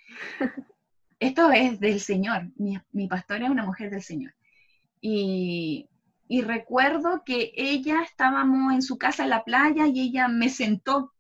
Esto 1.19 1.51
es 1.51 1.81
del 1.81 2.01
Señor. 2.01 2.53
Mi, 2.57 2.79
mi 2.93 3.09
pastora 3.09 3.47
es 3.47 3.51
una 3.51 3.65
mujer 3.65 3.91
del 3.91 4.03
Señor. 4.03 4.35
Y, 5.01 5.89
y 6.29 6.43
recuerdo 6.43 7.23
que 7.25 7.53
ella 7.57 8.03
estábamos 8.03 8.73
en 8.75 8.83
su 8.83 8.99
casa 8.99 9.25
en 9.25 9.31
la 9.31 9.45
playa 9.45 9.87
y 9.87 10.01
ella 10.01 10.29
me 10.29 10.49
sentó 10.49 11.13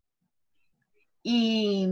y, 1.26 1.88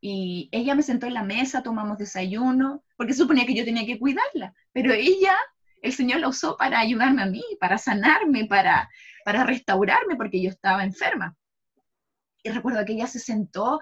ella 0.00 0.74
me 0.74 0.82
sentó 0.82 1.06
en 1.06 1.14
la 1.14 1.22
mesa, 1.22 1.62
tomamos 1.62 1.98
desayuno, 1.98 2.82
porque 2.96 3.12
suponía 3.12 3.44
que 3.44 3.54
yo 3.54 3.64
tenía 3.64 3.84
que 3.84 3.98
cuidarla, 3.98 4.54
pero 4.72 4.92
ella, 4.92 5.36
el 5.82 5.92
Señor 5.92 6.20
la 6.20 6.28
usó 6.28 6.56
para 6.56 6.78
ayudarme 6.78 7.22
a 7.22 7.26
mí, 7.26 7.42
para 7.60 7.76
sanarme, 7.76 8.46
para, 8.46 8.88
para 9.28 9.44
restaurarme, 9.44 10.16
porque 10.16 10.40
yo 10.40 10.48
estaba 10.48 10.82
enferma. 10.84 11.36
Y 12.42 12.48
recuerdo 12.48 12.82
que 12.86 12.94
ella 12.94 13.06
se 13.06 13.18
sentó 13.18 13.78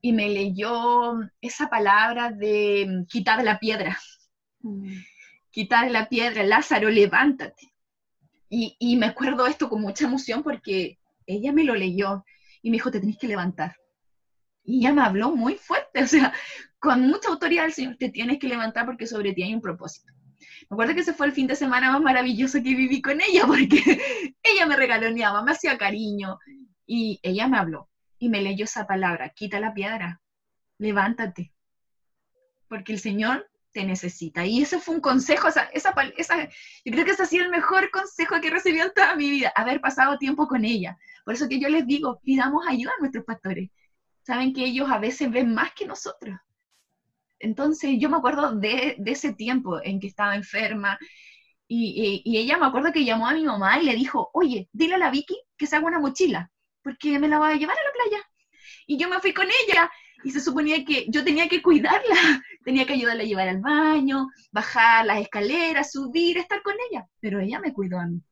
y 0.00 0.12
me 0.12 0.28
leyó 0.28 1.20
esa 1.40 1.70
palabra 1.70 2.32
de 2.32 3.04
quitar 3.08 3.44
la 3.44 3.60
piedra. 3.60 3.96
Mm. 4.58 4.96
Quitar 5.52 5.88
la 5.92 6.08
piedra, 6.08 6.42
Lázaro, 6.42 6.90
levántate. 6.90 7.72
Y, 8.50 8.74
y, 8.80 8.96
me 8.96 9.06
acuerdo 9.06 9.46
esto 9.46 9.68
con 9.68 9.82
mucha 9.82 10.06
emoción 10.06 10.42
porque 10.42 10.98
ella 11.24 11.52
me 11.52 11.62
lo 11.62 11.76
leyó 11.76 12.24
y 12.60 12.70
me 12.70 12.78
dijo, 12.78 12.90
te 12.90 12.98
tenés 12.98 13.18
que 13.18 13.28
levantar 13.28 13.76
y 14.64 14.80
ella 14.80 14.92
me 14.92 15.02
habló 15.02 15.30
muy 15.30 15.54
fuerte, 15.54 16.02
o 16.02 16.06
sea, 16.08 16.32
con 16.80 17.06
mucha 17.06 17.28
autoridad 17.28 17.66
el 17.66 17.72
Señor, 17.72 17.96
te 17.96 18.10
tienes 18.10 18.40
que 18.40 18.48
levantar 18.48 18.84
porque 18.84 19.06
sobre 19.06 19.32
ti 19.32 19.44
hay 19.44 19.54
un 19.54 19.62
propósito. 19.62 20.12
Me 20.68 20.74
acuerdo 20.74 20.94
que 20.94 21.00
ese 21.00 21.14
fue 21.14 21.26
el 21.26 21.32
fin 21.32 21.46
de 21.46 21.56
semana 21.56 21.92
más 21.92 22.00
maravilloso 22.00 22.58
que 22.62 22.74
viví 22.74 23.00
con 23.02 23.20
ella, 23.20 23.42
porque 23.46 24.34
ella 24.42 24.66
me 24.66 24.76
regaloneaba, 24.76 25.42
me 25.42 25.52
hacía 25.52 25.78
cariño, 25.78 26.38
y 26.86 27.20
ella 27.22 27.46
me 27.48 27.58
habló 27.58 27.88
y 28.18 28.28
me 28.28 28.42
leyó 28.42 28.64
esa 28.64 28.86
palabra, 28.86 29.28
quita 29.28 29.60
la 29.60 29.74
piedra, 29.74 30.20
levántate, 30.78 31.52
porque 32.68 32.92
el 32.92 32.98
Señor 32.98 33.48
te 33.72 33.84
necesita. 33.84 34.44
Y 34.44 34.62
ese 34.62 34.80
fue 34.80 34.96
un 34.96 35.00
consejo, 35.00 35.48
esa, 35.48 35.64
esa, 35.64 35.94
esa, 36.16 36.48
yo 36.84 36.92
creo 36.92 37.04
que 37.04 37.12
ese 37.12 37.22
ha 37.22 37.26
sido 37.26 37.44
el 37.44 37.50
mejor 37.50 37.90
consejo 37.90 38.40
que 38.40 38.48
he 38.48 38.50
recibido 38.50 38.86
en 38.86 38.92
toda 38.94 39.14
mi 39.14 39.30
vida, 39.30 39.52
haber 39.54 39.80
pasado 39.80 40.18
tiempo 40.18 40.48
con 40.48 40.64
ella. 40.64 40.98
Por 41.24 41.34
eso 41.34 41.48
que 41.48 41.60
yo 41.60 41.68
les 41.68 41.86
digo, 41.86 42.20
pidamos 42.24 42.66
ayuda 42.66 42.92
a 42.96 43.00
nuestros 43.00 43.24
pastores, 43.24 43.70
saben 44.22 44.52
que 44.52 44.64
ellos 44.64 44.90
a 44.90 44.98
veces 44.98 45.30
ven 45.30 45.54
más 45.54 45.72
que 45.72 45.86
nosotros. 45.86 46.38
Entonces 47.40 47.96
yo 47.98 48.08
me 48.08 48.16
acuerdo 48.16 48.52
de, 48.56 48.96
ese 49.06 49.32
tiempo 49.34 49.80
en 49.82 50.00
que 50.00 50.08
estaba 50.08 50.36
enferma 50.36 50.98
y, 51.66 52.22
ella 52.24 52.58
me 52.58 52.66
acuerdo 52.66 52.92
que 52.92 53.04
llamó 53.04 53.28
a 53.28 53.34
mi 53.34 53.44
mamá 53.44 53.78
y 53.80 53.84
le 53.84 53.94
dijo, 53.94 54.30
oye, 54.32 54.68
dile 54.72 54.94
a 54.94 54.98
la 54.98 55.10
Vicky 55.10 55.36
que 55.56 55.66
se 55.66 55.76
haga 55.76 55.86
una 55.86 56.00
mochila, 56.00 56.50
porque 56.82 57.18
me 57.18 57.28
la 57.28 57.38
voy 57.38 57.52
a 57.52 57.56
llevar 57.56 57.76
a 57.78 57.84
la 57.84 57.92
playa. 57.92 58.24
Y 58.86 58.96
yo 58.96 59.08
me 59.08 59.20
fui 59.20 59.34
con 59.34 59.46
ella 59.46 59.90
y 60.24 60.30
se 60.30 60.40
suponía 60.40 60.84
que 60.84 61.06
yo 61.08 61.24
tenía 61.24 61.48
que 61.48 61.62
cuidarla, 61.62 62.02
tenía 62.64 62.86
que 62.86 62.94
ayudarla 62.94 63.22
a 63.22 63.26
llevar 63.26 63.48
al 63.48 63.60
baño, 63.60 64.28
bajar 64.50 65.06
las 65.06 65.20
escaleras, 65.20 65.92
subir, 65.92 66.38
estar 66.38 66.62
con 66.62 66.74
ella, 66.90 67.06
pero 67.20 67.40
ella 67.40 67.60
me 67.60 67.72
cuidó 67.72 67.98
a 67.98 68.06
mí. 68.06 68.22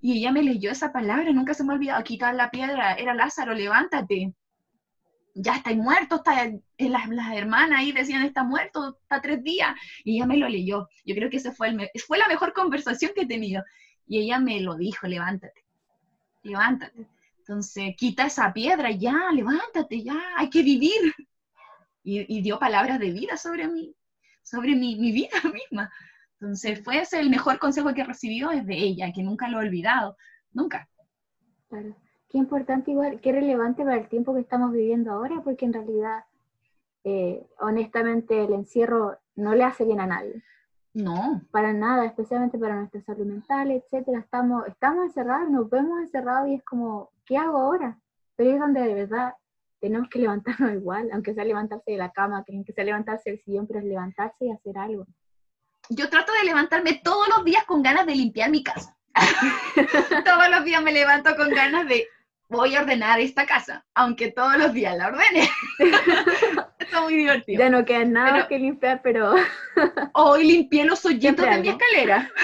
Y 0.00 0.18
ella 0.18 0.32
me 0.32 0.42
leyó 0.42 0.70
esa 0.70 0.92
palabra, 0.92 1.32
nunca 1.32 1.54
se 1.54 1.64
me 1.64 1.72
ha 1.72 1.76
olvidado, 1.76 2.04
quitar 2.04 2.34
la 2.34 2.50
piedra, 2.50 2.94
era 2.94 3.14
Lázaro, 3.14 3.54
levántate. 3.54 4.32
Ya 5.40 5.54
está 5.54 5.72
muerto, 5.74 6.16
está, 6.16 6.46
eh, 6.46 6.60
las, 6.78 7.08
las, 7.08 7.32
hermanas 7.32 7.78
ahí 7.78 7.92
decían, 7.92 8.24
está 8.24 8.42
muerto, 8.42 8.98
está 9.02 9.20
tres 9.20 9.42
días. 9.44 9.72
Y 10.04 10.16
ella 10.16 10.26
me 10.26 10.36
lo 10.36 10.48
leyó. 10.48 10.88
Yo 11.04 11.14
creo 11.14 11.30
que 11.30 11.36
esa 11.36 11.52
fue, 11.52 11.76
fue 12.06 12.18
la 12.18 12.26
mejor 12.26 12.52
conversación 12.52 13.12
que 13.14 13.22
he 13.22 13.26
tenido. 13.26 13.62
Y 14.06 14.18
ella 14.18 14.40
me 14.40 14.60
lo 14.60 14.74
dijo, 14.74 15.06
levántate, 15.06 15.64
levántate. 16.42 17.06
Entonces, 17.38 17.94
quita 17.96 18.26
esa 18.26 18.52
piedra, 18.52 18.90
ya, 18.90 19.30
levántate, 19.32 20.02
ya, 20.02 20.20
hay 20.36 20.50
que 20.50 20.62
vivir. 20.62 21.14
Y, 22.02 22.40
dio 22.40 22.58
palabras 22.58 22.98
de 22.98 23.12
vida 23.12 23.36
sobre 23.36 23.68
mí, 23.68 23.94
sobre 24.42 24.74
mi, 24.74 24.96
mi 24.96 25.12
vida 25.12 25.36
misma. 25.52 25.92
Entonces, 26.40 26.82
fue 26.82 27.00
ese 27.00 27.20
el 27.20 27.30
mejor 27.30 27.58
consejo 27.58 27.92
que 27.94 28.04
recibió 28.04 28.50
es 28.50 28.66
de 28.66 28.76
ella, 28.76 29.12
que 29.12 29.22
nunca 29.22 29.48
lo 29.48 29.60
he 29.60 29.66
olvidado, 29.66 30.16
nunca. 30.52 30.88
Claro. 31.68 31.96
Qué 32.28 32.38
importante 32.38 32.90
igual, 32.90 33.20
qué 33.20 33.32
relevante 33.32 33.84
para 33.84 33.96
el 33.96 34.08
tiempo 34.08 34.34
que 34.34 34.40
estamos 34.40 34.72
viviendo 34.72 35.12
ahora, 35.12 35.40
porque 35.42 35.64
en 35.64 35.72
realidad, 35.72 36.24
eh, 37.04 37.46
honestamente, 37.58 38.44
el 38.44 38.52
encierro 38.52 39.18
no 39.34 39.54
le 39.54 39.64
hace 39.64 39.84
bien 39.84 40.00
a 40.00 40.06
nadie. 40.06 40.42
No. 40.94 41.42
Para 41.50 41.72
nada, 41.72 42.04
especialmente 42.04 42.58
para 42.58 42.76
nuestra 42.76 43.00
salud 43.02 43.26
mental, 43.26 43.70
etcétera. 43.70 44.18
Estamos, 44.18 44.66
estamos 44.66 45.06
encerrados, 45.06 45.50
nos 45.50 45.70
vemos 45.70 46.00
encerrados 46.00 46.48
y 46.48 46.54
es 46.54 46.64
como, 46.64 47.10
¿qué 47.24 47.36
hago 47.36 47.58
ahora? 47.58 47.98
Pero 48.36 48.50
es 48.50 48.60
donde 48.60 48.80
de 48.80 48.94
verdad 48.94 49.34
tenemos 49.80 50.08
que 50.08 50.18
levantarnos 50.18 50.72
igual, 50.72 51.08
aunque 51.12 51.34
sea 51.34 51.44
levantarse 51.44 51.92
de 51.92 51.98
la 51.98 52.10
cama, 52.10 52.44
tienen 52.44 52.64
que 52.64 52.72
sea 52.72 52.84
levantarse 52.84 53.30
del 53.30 53.40
sillón, 53.40 53.66
pero 53.66 53.78
es 53.78 53.86
levantarse 53.86 54.44
y 54.44 54.50
hacer 54.50 54.76
algo 54.76 55.06
yo 55.90 56.08
trato 56.10 56.32
de 56.32 56.44
levantarme 56.44 57.00
todos 57.02 57.28
los 57.28 57.44
días 57.44 57.64
con 57.64 57.82
ganas 57.82 58.06
de 58.06 58.14
limpiar 58.14 58.50
mi 58.50 58.62
casa. 58.62 58.96
todos 60.24 60.50
los 60.50 60.64
días 60.64 60.82
me 60.82 60.92
levanto 60.92 61.34
con 61.36 61.50
ganas 61.50 61.88
de 61.88 62.06
voy 62.48 62.74
a 62.74 62.80
ordenar 62.80 63.20
esta 63.20 63.46
casa, 63.46 63.84
aunque 63.94 64.32
todos 64.32 64.56
los 64.56 64.72
días 64.72 64.96
la 64.96 65.08
ordene. 65.08 65.48
Está 66.78 67.02
muy 67.02 67.16
divertido. 67.16 67.58
Ya 67.58 67.70
no 67.70 67.84
queda 67.84 68.04
nada 68.04 68.48
que 68.48 68.58
limpiar, 68.58 69.00
pero... 69.02 69.34
Hoy 70.14 70.44
limpié 70.44 70.84
los 70.84 71.04
hoyitos 71.04 71.44
de 71.44 71.60
mi 71.60 71.68
escalera. 71.68 72.30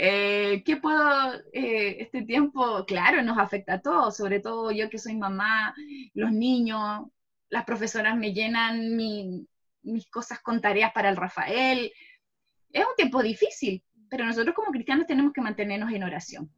Eh, 0.00 0.62
¿Qué 0.64 0.76
puedo, 0.76 1.34
eh, 1.52 1.96
este 1.98 2.22
tiempo, 2.22 2.84
claro, 2.86 3.20
nos 3.20 3.36
afecta 3.36 3.74
a 3.74 3.80
todos, 3.80 4.16
sobre 4.16 4.38
todo 4.38 4.70
yo 4.70 4.88
que 4.88 4.96
soy 4.96 5.16
mamá, 5.16 5.74
los 6.14 6.30
niños, 6.30 7.08
las 7.48 7.64
profesoras 7.64 8.16
me 8.16 8.32
llenan 8.32 8.96
mi, 8.96 9.44
mis 9.82 10.08
cosas 10.08 10.38
con 10.38 10.60
tareas 10.60 10.92
para 10.92 11.08
el 11.08 11.16
Rafael. 11.16 11.92
Es 12.72 12.84
un 12.86 12.94
tiempo 12.96 13.20
difícil, 13.24 13.82
pero 14.08 14.24
nosotros 14.24 14.54
como 14.54 14.70
cristianos 14.70 15.08
tenemos 15.08 15.32
que 15.32 15.40
mantenernos 15.40 15.92
en 15.92 16.04
oración. 16.04 16.48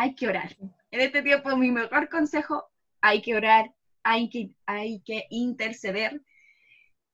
Hay 0.00 0.14
que 0.14 0.28
orar. 0.28 0.56
En 0.90 1.00
este 1.00 1.20
tiempo 1.20 1.54
mi 1.58 1.70
mejor 1.70 2.08
consejo, 2.08 2.64
hay 3.02 3.20
que 3.20 3.34
orar, 3.34 3.74
hay 4.02 4.30
que, 4.30 4.50
hay 4.64 5.02
que 5.02 5.26
interceder, 5.28 6.22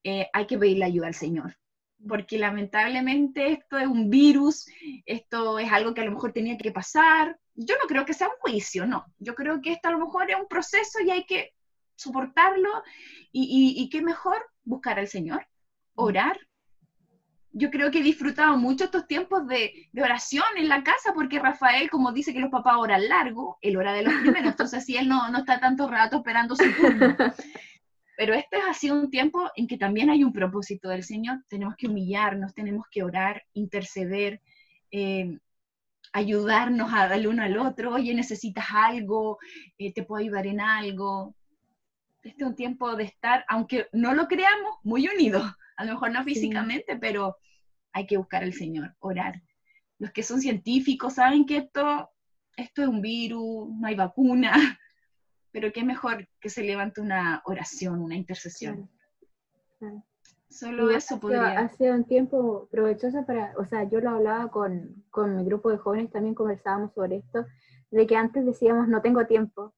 eh, 0.05 0.29
hay 0.33 0.47
que 0.47 0.57
pedirle 0.57 0.85
ayuda 0.85 1.09
al 1.09 1.15
Señor. 1.15 1.59
Porque 2.09 2.39
lamentablemente 2.39 3.51
esto 3.51 3.77
es 3.77 3.89
un 3.89 4.09
virus, 4.09 4.69
esto 5.05 5.59
es 5.59 5.73
algo 5.73 5.95
que 5.95 6.03
a 6.03 6.05
lo 6.05 6.13
mejor 6.13 6.33
tenía 6.33 6.57
que 6.57 6.71
pasar. 6.71 7.37
Yo 7.57 7.75
no 7.83 7.89
creo 7.89 8.07
que 8.07 8.15
sea 8.15 8.29
un 8.29 8.39
juicio, 8.39 8.87
no. 8.87 9.05
Yo 9.19 9.35
creo 9.35 9.61
que 9.61 9.73
esto 9.73 9.89
a 9.89 9.91
lo 9.91 9.99
mejor 9.99 10.31
es 10.31 10.37
un 10.37 10.47
proceso 10.47 11.01
y 11.05 11.11
hay 11.11 11.27
que 11.27 11.55
soportarlo 11.97 12.71
y, 13.33 13.75
y, 13.77 13.89
qué 13.89 14.01
mejor 14.01 14.47
buscar 14.63 15.01
al 15.01 15.09
Señor, 15.09 15.41
mm. 15.41 16.03
orar. 16.03 16.39
Yo 17.59 17.71
creo 17.71 17.91
que 17.91 18.01
he 18.01 18.03
disfrutado 18.03 18.57
mucho 18.57 18.85
estos 18.85 19.07
tiempos 19.07 19.47
de, 19.47 19.89
de, 19.93 20.03
oración 20.03 20.45
en 20.57 20.69
la 20.69 20.83
casa, 20.83 21.13
porque 21.15 21.39
Rafael, 21.39 21.89
como 21.89 22.13
dice 22.13 22.35
que 22.35 22.41
los 22.41 22.51
papás 22.51 22.75
oran 22.79 23.09
largo, 23.09 23.59
él 23.63 23.77
ora 23.77 23.93
de 23.93 24.03
los 24.03 24.13
primeros, 24.23 24.51
entonces 24.51 24.81
así 24.81 24.97
él 24.97 25.09
no, 25.09 25.31
no 25.31 25.39
está 25.39 25.59
tanto 25.59 25.89
rato 25.89 26.19
esperando 26.19 26.55
su 26.55 26.71
turno. 26.73 27.17
Pero 28.19 28.35
este 28.35 28.57
ha 28.57 28.73
sido 28.73 28.99
un 28.99 29.11
tiempo 29.11 29.51
en 29.57 29.67
que 29.67 29.77
también 29.77 30.11
hay 30.11 30.25
un 30.25 30.33
propósito 30.33 30.89
del 30.89 31.05
Señor. 31.05 31.45
Tenemos 31.49 31.75
que 31.77 31.87
humillarnos, 31.87 32.55
tenemos 32.55 32.87
que 32.91 33.03
orar, 33.03 33.43
interceder, 33.53 34.41
eh, 34.91 35.39
ayudarnos 36.13 36.93
al 36.93 37.27
uno 37.27 37.43
al 37.43 37.59
otro. 37.59 37.93
Oye, 37.93 38.15
necesitas 38.15 38.67
algo, 38.73 39.39
eh, 39.77 39.93
te 39.93 40.03
puedo 40.03 40.23
ayudar 40.23 40.47
en 40.47 40.61
algo 40.61 41.35
este 42.27 42.43
es 42.43 42.49
un 42.49 42.57
tiempo 42.57 42.97
de 42.97 43.05
estar, 43.05 43.45
aunque 43.49 43.89
no 43.93 44.13
lo 44.15 44.27
creamos, 44.27 44.79
muy 44.83 45.07
unidos. 45.09 45.45
A 45.77 45.85
lo 45.85 45.93
mejor 45.93 46.11
no 46.11 46.25
físicamente, 46.25 46.97
pero 46.97 47.37
hay 47.97 48.07
que 48.07 48.19
buscar 48.19 48.43
al 48.43 48.53
Señor, 48.53 48.95
orar. 48.99 49.43
Los 49.99 50.13
que 50.13 50.23
son 50.23 50.43
científicos 50.43 51.15
saben 51.15 51.47
que 51.47 51.57
esto, 51.57 52.11
esto 52.55 52.83
es 52.83 52.89
un 52.89 53.01
virus, 53.01 53.71
no 53.71 53.87
hay 53.87 53.95
vacuna, 53.95 54.53
pero 55.51 55.73
qué 55.73 55.83
mejor 55.83 56.29
que 56.39 56.51
se 56.51 56.63
levante 56.63 57.01
una 57.01 57.41
oración, 57.47 58.03
una 58.03 58.15
intercesión. 58.15 58.91
Solo 60.51 60.91
eso 60.91 61.19
podría. 61.19 61.59
Ha 61.59 61.69
sido 61.71 61.95
un 61.95 62.05
tiempo 62.05 62.69
provechoso 62.71 63.25
para, 63.25 63.55
o 63.57 63.65
sea, 63.65 63.85
yo 63.85 64.01
lo 64.01 64.11
hablaba 64.11 64.51
con, 64.51 65.03
con 65.11 65.35
mi 65.35 65.45
grupo 65.47 65.71
de 65.71 65.79
jóvenes, 65.79 66.11
también 66.11 66.35
conversábamos 66.35 66.93
sobre 66.93 67.17
esto, 67.17 67.47
de 67.91 68.07
que 68.07 68.17
antes 68.17 68.45
decíamos 68.45 68.89
no 68.89 69.01
tengo 69.01 69.27
tiempo, 69.27 69.75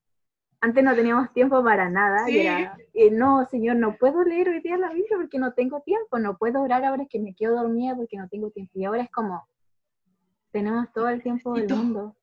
antes 0.60 0.82
no 0.84 0.94
teníamos 0.94 1.32
tiempo 1.32 1.62
para 1.62 1.88
nada. 1.88 2.28
Y 2.30 2.38
era, 2.38 2.76
no, 3.12 3.46
Señor, 3.46 3.76
no 3.76 3.96
puedo 3.96 4.24
leer 4.24 4.48
hoy 4.48 4.60
día 4.60 4.76
la 4.76 4.90
Biblia 4.90 5.16
porque 5.16 5.38
no 5.38 5.52
tengo 5.52 5.80
tiempo, 5.82 6.18
no 6.18 6.36
puedo 6.36 6.62
orar 6.62 6.84
ahora 6.84 7.04
es 7.04 7.08
que 7.08 7.20
me 7.20 7.34
quedo 7.34 7.56
dormida 7.56 7.94
porque 7.96 8.16
no 8.16 8.28
tengo 8.28 8.50
tiempo. 8.50 8.72
Y 8.74 8.84
ahora 8.84 9.02
es 9.02 9.10
como, 9.10 9.48
tenemos 10.50 10.92
todo 10.92 11.08
el 11.08 11.22
tiempo 11.22 11.54
del 11.54 11.68
mundo. 11.68 12.16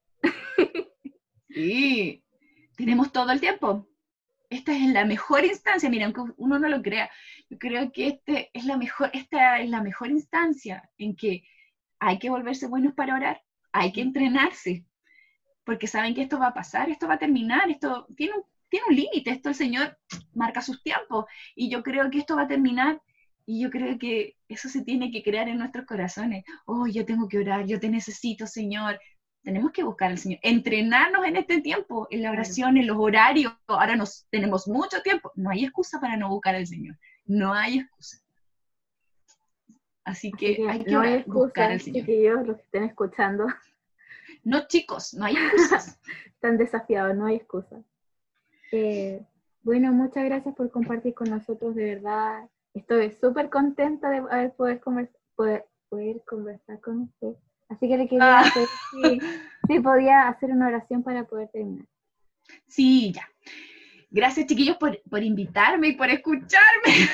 Sí, 1.50 2.24
tenemos 2.76 3.12
todo 3.14 3.32
el 3.32 3.40
tiempo. 3.40 3.88
Esta 4.50 4.74
es 4.74 4.90
la 4.90 5.06
mejor 5.06 5.46
instancia, 5.46 5.90
mira, 5.90 6.06
aunque 6.06 6.34
uno 6.38 6.60
no 6.60 6.68
lo 6.68 6.82
crea, 6.82 7.10
yo 7.50 7.58
creo 7.58 7.92
que 7.92 8.08
este 8.08 8.52
es 8.54 8.66
la 8.66 8.78
mejor, 8.78 9.10
esta 9.14 9.60
es 9.60 9.70
la 9.70 9.82
mejor 9.82 10.10
instancia 10.10 10.90
en 10.98 11.16
que 11.16 11.44
hay 12.00 12.20
que 12.20 12.30
volverse 12.30 12.68
buenos 12.68 12.94
para 12.94 13.16
orar, 13.16 13.42
hay 13.72 13.92
que 13.92 14.02
entrenarse, 14.02 14.86
porque 15.66 15.88
saben 15.88 16.14
que 16.14 16.22
esto 16.22 16.40
va 16.40 16.48
a 16.48 16.54
pasar, 16.54 16.90
esto 16.90 17.08
va 17.08 17.16
a 17.16 17.20
terminar, 17.20 17.70
esto 17.70 18.08
tiene 18.16 18.36
un, 18.36 18.44
tiene 18.70 18.86
un 18.90 18.96
límite, 18.96 19.32
esto 19.32 19.50
el 19.50 19.56
Señor 19.56 19.98
marca 20.34 20.62
sus 20.62 20.82
tiempos 20.82 21.26
y 21.56 21.70
yo 21.70 21.84
creo 21.84 22.10
que 22.10 22.20
esto 22.20 22.36
va 22.36 22.44
a 22.44 22.48
terminar 22.48 23.02
y 23.46 23.62
yo 23.62 23.70
creo 23.70 23.98
que 24.00 24.38
eso 24.48 24.70
se 24.70 24.84
tiene 24.84 25.12
que 25.12 25.24
crear 25.24 25.48
en 25.48 25.60
nuestros 25.60 25.86
corazones. 25.86 26.44
Oh, 26.66 26.88
yo 26.88 27.06
tengo 27.06 27.28
que 27.28 27.40
orar, 27.40 27.66
yo 27.66 27.80
te 27.80 27.90
necesito, 27.90 28.48
Señor. 28.48 29.00
Tenemos 29.44 29.72
que 29.72 29.84
buscar 29.84 30.10
al 30.10 30.18
Señor, 30.18 30.40
entrenarnos 30.42 31.24
en 31.26 31.36
este 31.36 31.62
tiempo, 31.62 32.08
en 32.10 32.24
la 32.24 32.32
oración, 32.32 32.78
en 32.78 32.88
los 32.88 32.98
horarios. 32.98 33.54
Ahora 33.68 33.96
nos 33.96 34.26
tenemos 34.32 34.68
mucho 34.68 35.04
tiempo. 35.04 35.32
No 35.36 35.52
hay 35.52 35.66
excusa 35.66 36.00
para 36.00 36.18
no 36.18 36.30
buscar 36.30 36.56
al 36.56 36.66
Señor. 36.66 36.98
No 37.26 37.54
hay 37.54 37.80
excusa. 37.80 38.18
Así 40.04 40.32
que, 40.32 40.66
hay 40.68 40.84
que 40.84 41.24
buscar 41.28 41.72
al 41.72 41.82
Señor. 41.82 42.06
Chiquillos, 42.06 42.48
los 42.48 42.58
que 42.58 42.64
estén 42.64 42.84
escuchando, 42.86 43.46
no, 44.46 44.68
chicos, 44.68 45.14
no 45.16 45.26
hay 45.26 45.36
excusas. 45.36 46.00
Están 46.28 46.58
desafiados, 46.58 47.16
no 47.18 47.26
hay 47.26 47.38
excusas. 47.38 47.84
Eh, 48.72 49.26
bueno, 49.64 49.92
muchas 49.92 50.24
gracias 50.24 50.56
por 50.56 50.70
compartir 50.70 51.16
con 51.16 51.32
nosotros, 51.32 51.74
de 51.74 51.96
verdad. 51.96 52.48
Estoy 52.76 53.12
súper 53.20 53.50
contenta 53.50 54.12
de 54.12 54.18
haber 54.18 54.54
poder, 54.54 54.80
poder, 55.36 55.66
poder, 55.90 56.22
conversar 56.28 56.80
con 56.80 57.02
usted. 57.02 57.34
Así 57.70 57.88
que 57.88 57.98
le 57.98 58.08
quería 58.08 58.42
ah. 58.42 58.54
si, 59.68 59.80
podía 59.84 60.28
hacer 60.28 60.52
una 60.52 60.68
oración 60.68 61.02
para 61.02 61.24
poder 61.24 61.50
terminar. 61.50 61.88
Sí, 62.68 63.14
ya. 63.14 63.28
Gracias, 64.12 64.46
chiquillos, 64.46 64.78
por, 64.78 65.02
por 65.10 65.24
invitarme 65.24 65.88
y 65.88 65.96
por 65.96 66.10
escucharme. 66.10 67.10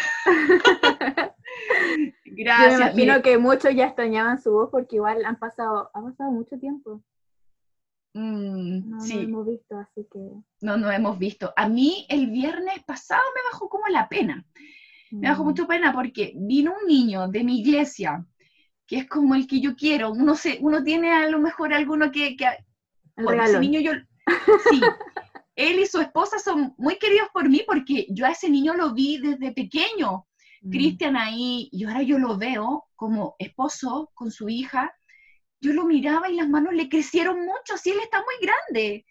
Gracias. 2.26 2.72
Yo 2.74 2.78
me 2.78 2.92
imagino 2.92 3.22
que 3.22 3.38
muchos 3.38 3.74
ya 3.74 3.86
extrañaban 3.86 4.42
su 4.42 4.52
voz 4.52 4.70
porque 4.70 4.98
igual 4.98 5.24
han 5.24 5.40
pasado, 5.40 5.90
ha 5.94 6.02
pasado 6.02 6.32
mucho 6.32 6.60
tiempo. 6.60 7.02
Mm, 8.14 8.90
no, 8.90 9.02
sí. 9.02 9.16
no 9.16 9.22
hemos 9.22 9.48
visto, 9.48 9.78
así 9.78 10.08
que... 10.12 10.20
No, 10.62 10.78
no 10.78 10.92
hemos 10.92 11.18
visto. 11.18 11.54
A 11.56 11.70
mí 11.70 12.06
el 12.10 12.28
viernes 12.28 12.84
pasado 12.86 13.24
me 13.36 13.42
bajó 13.52 13.70
como 13.70 13.88
la 13.88 14.10
pena. 14.10 14.46
Me 15.12 15.30
bajó 15.30 15.44
mm. 15.44 15.48
mucho 15.48 15.68
pena 15.68 15.94
porque 15.94 16.34
vino 16.36 16.74
un 16.82 16.88
niño 16.88 17.28
de 17.28 17.44
mi 17.44 17.60
iglesia, 17.60 18.26
que 18.86 18.98
es 18.98 19.08
como 19.08 19.36
el 19.36 19.48
que 19.48 19.62
yo 19.62 19.76
quiero. 19.76 20.12
Uno, 20.12 20.36
se, 20.36 20.58
uno 20.62 20.84
tiene 20.84 21.12
a 21.12 21.30
lo 21.30 21.40
mejor 21.40 21.74
alguno 21.74 22.12
que... 22.12 22.36
que 22.36 22.48
bueno, 23.16 23.44
ese 23.44 23.60
niño 23.60 23.80
yo... 23.80 23.92
Sí. 24.70 24.82
él 25.56 25.80
y 25.80 25.86
su 25.86 26.00
esposa 26.00 26.40
son 26.40 26.74
muy 26.78 26.98
queridos 26.98 27.30
por 27.34 27.48
mí 27.50 27.64
porque 27.66 28.08
yo 28.10 28.26
a 28.26 28.32
ese 28.32 28.50
niño 28.50 28.74
lo 28.74 28.94
vi 28.94 29.20
desde 29.20 29.54
pequeño. 29.54 30.26
Mm. 30.62 30.70
Cristian 30.70 31.18
ahí, 31.18 31.70
y 31.72 31.86
ahora 31.86 32.04
yo 32.04 32.20
lo 32.20 32.38
veo 32.38 32.86
como 32.96 33.36
esposo 33.40 34.12
con 34.14 34.32
su 34.32 34.50
hija 34.50 34.94
yo 35.62 35.74
lo 35.74 35.86
miraba 35.86 36.30
y 36.30 36.36
las 36.36 36.50
manos 36.50 36.74
le 36.74 36.90
crecieron 36.90 37.46
mucho, 37.46 37.78
sí, 37.78 37.92
él 37.92 38.00
está 38.02 38.18
muy 38.18 38.36
grande. 38.42 39.06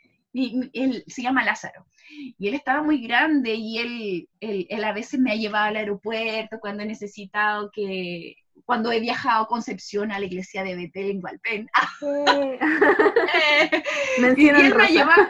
él 0.72 1.04
se 1.06 1.22
llama 1.22 1.44
Lázaro, 1.44 1.86
y 2.10 2.48
él 2.48 2.54
estaba 2.54 2.82
muy 2.82 3.00
grande 3.00 3.54
y 3.54 3.78
él, 3.78 4.28
él, 4.40 4.84
a 4.84 4.92
veces 4.92 5.20
me 5.20 5.32
ha 5.32 5.36
llevado 5.36 5.66
al 5.66 5.76
aeropuerto 5.76 6.58
cuando 6.60 6.82
he 6.82 6.86
necesitado 6.86 7.70
que, 7.72 8.36
cuando 8.64 8.90
he 8.92 9.00
viajado 9.00 9.44
a 9.44 9.48
Concepción 9.48 10.12
a 10.12 10.18
la 10.18 10.26
iglesia 10.26 10.62
de 10.64 10.76
Betel 10.76 11.10
en 11.10 11.20
Gualpén. 11.20 11.68
y 14.36 14.48
él 14.48 14.74
me, 14.74 14.88
llevaba, 14.88 15.28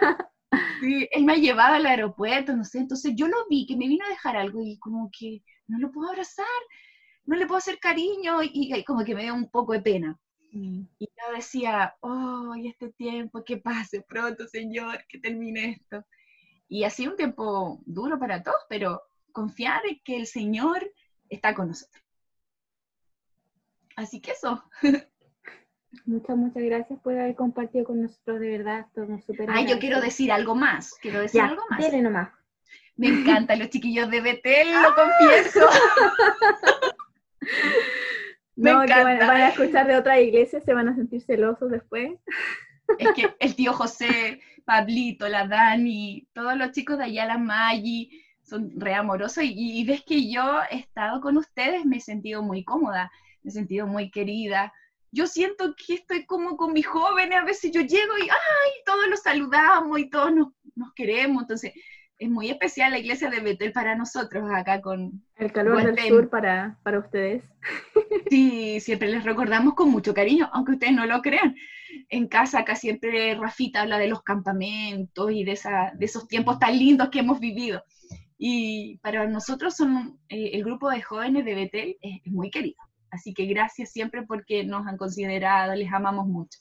él 1.10 1.24
me 1.24 1.32
ha 1.34 1.36
llevado 1.36 1.74
al 1.74 1.86
aeropuerto, 1.86 2.56
no 2.56 2.64
sé, 2.64 2.78
entonces 2.78 3.12
yo 3.14 3.28
lo 3.28 3.46
vi, 3.48 3.66
que 3.66 3.76
me 3.76 3.88
vino 3.88 4.04
a 4.06 4.10
dejar 4.10 4.36
algo 4.36 4.62
y 4.64 4.78
como 4.78 5.10
que 5.16 5.42
no 5.68 5.78
lo 5.78 5.90
puedo 5.90 6.10
abrazar, 6.10 6.46
no 7.24 7.36
le 7.36 7.46
puedo 7.46 7.58
hacer 7.58 7.78
cariño 7.78 8.42
y, 8.42 8.84
como 8.84 9.04
que 9.04 9.14
me 9.14 9.22
dio 9.22 9.34
un 9.34 9.50
poco 9.50 9.72
de 9.72 9.80
pena. 9.80 10.18
Mm. 10.52 10.82
Y 10.98 11.06
yo 11.06 11.34
decía, 11.34 11.94
oh, 12.00 12.54
y 12.56 12.68
este 12.68 12.92
tiempo, 12.92 13.44
que 13.44 13.58
pase 13.58 14.02
pronto, 14.02 14.46
Señor, 14.46 15.04
que 15.08 15.18
termine 15.18 15.70
esto. 15.70 16.04
Y 16.68 16.84
ha 16.84 16.90
sido 16.90 17.12
un 17.12 17.16
tiempo 17.16 17.80
duro 17.84 18.18
para 18.18 18.42
todos, 18.42 18.60
pero 18.68 19.02
confiar 19.32 19.84
en 19.86 20.00
que 20.04 20.16
el 20.16 20.26
Señor 20.26 20.90
está 21.28 21.54
con 21.54 21.68
nosotros. 21.68 22.02
Así 23.96 24.20
que 24.20 24.32
eso. 24.32 24.62
Muchas, 26.04 26.36
muchas 26.36 26.62
gracias 26.62 27.00
por 27.00 27.18
haber 27.18 27.34
compartido 27.34 27.84
con 27.84 28.02
nosotros, 28.02 28.38
de 28.38 28.58
verdad, 28.58 28.86
estamos 28.86 29.24
súper 29.24 29.50
Ay, 29.50 29.66
yo 29.66 29.80
quiero 29.80 30.00
decir 30.00 30.30
algo 30.30 30.54
más, 30.54 30.94
quiero 31.02 31.20
decir 31.20 31.40
algo 31.40 31.64
más. 31.68 31.92
Nomás. 31.92 32.30
Me 32.94 33.08
encantan 33.08 33.58
los 33.58 33.70
chiquillos 33.70 34.08
de 34.08 34.20
Betel, 34.20 34.68
lo 34.70 34.94
confieso. 34.94 35.66
Me 38.60 38.72
no, 38.72 38.82
encanta. 38.82 39.26
van, 39.26 39.40
a 39.40 39.48
escuchar 39.48 39.86
de 39.86 39.96
otra 39.96 40.20
iglesia, 40.20 40.60
se 40.60 40.74
van 40.74 40.88
a 40.88 40.94
sentir 40.94 41.22
celosos 41.22 41.70
después. 41.70 42.12
Es 42.98 43.08
que 43.12 43.34
el 43.38 43.54
tío 43.54 43.72
José, 43.72 44.40
Pablito, 44.66 45.28
la 45.28 45.46
Dani, 45.46 46.28
todos 46.34 46.56
los 46.56 46.72
chicos 46.72 46.98
de 46.98 47.04
allá, 47.04 47.24
la 47.24 47.38
Maggi, 47.38 48.10
son 48.42 48.70
re 48.76 48.94
amorosos 48.94 49.44
y, 49.44 49.80
y 49.80 49.84
ves 49.84 50.02
que 50.04 50.30
yo 50.30 50.60
he 50.70 50.76
estado 50.76 51.20
con 51.20 51.36
ustedes, 51.38 51.86
me 51.86 51.96
he 51.96 52.00
sentido 52.00 52.42
muy 52.42 52.64
cómoda, 52.64 53.10
me 53.42 53.48
he 53.48 53.52
sentido 53.52 53.86
muy 53.86 54.10
querida, 54.10 54.72
yo 55.12 55.26
siento 55.26 55.74
que 55.74 55.94
estoy 55.94 56.26
como 56.26 56.56
con 56.56 56.72
mis 56.72 56.86
jóvenes, 56.86 57.38
a 57.38 57.44
veces 57.44 57.72
yo 57.72 57.80
llego 57.80 58.18
y 58.18 58.22
¡ay! 58.22 58.70
todos 58.84 59.08
los 59.08 59.20
saludamos 59.20 59.98
y 59.98 60.10
todos 60.10 60.34
nos, 60.34 60.48
nos 60.74 60.92
queremos, 60.94 61.42
entonces 61.42 61.72
es 62.20 62.28
muy 62.28 62.50
especial 62.50 62.92
la 62.92 62.98
iglesia 62.98 63.30
de 63.30 63.40
Betel 63.40 63.72
para 63.72 63.96
nosotros 63.96 64.44
acá 64.52 64.82
con... 64.82 65.24
El 65.36 65.52
calor 65.52 65.82
del 65.82 66.06
sur 66.06 66.28
para, 66.28 66.78
para 66.82 66.98
ustedes. 66.98 67.42
Sí, 68.28 68.78
siempre 68.78 69.08
les 69.08 69.24
recordamos 69.24 69.72
con 69.72 69.90
mucho 69.90 70.12
cariño, 70.12 70.48
aunque 70.52 70.72
ustedes 70.72 70.92
no 70.92 71.06
lo 71.06 71.22
crean. 71.22 71.56
En 72.10 72.28
casa 72.28 72.60
acá 72.60 72.76
siempre 72.76 73.34
Rafita 73.34 73.80
habla 73.80 73.98
de 73.98 74.08
los 74.08 74.22
campamentos 74.22 75.32
y 75.32 75.44
de, 75.44 75.52
esa, 75.52 75.92
de 75.96 76.04
esos 76.04 76.28
tiempos 76.28 76.58
tan 76.58 76.78
lindos 76.78 77.08
que 77.08 77.20
hemos 77.20 77.40
vivido. 77.40 77.82
Y 78.36 78.98
para 78.98 79.26
nosotros 79.26 79.74
son, 79.74 80.20
eh, 80.28 80.50
el 80.52 80.62
grupo 80.62 80.90
de 80.90 81.00
jóvenes 81.00 81.46
de 81.46 81.54
Betel 81.54 81.96
es 82.02 82.20
muy 82.26 82.50
querido. 82.50 82.76
Así 83.10 83.32
que 83.32 83.46
gracias 83.46 83.92
siempre 83.92 84.24
porque 84.24 84.62
nos 84.62 84.86
han 84.86 84.98
considerado, 84.98 85.74
les 85.74 85.90
amamos 85.90 86.26
mucho. 86.26 86.60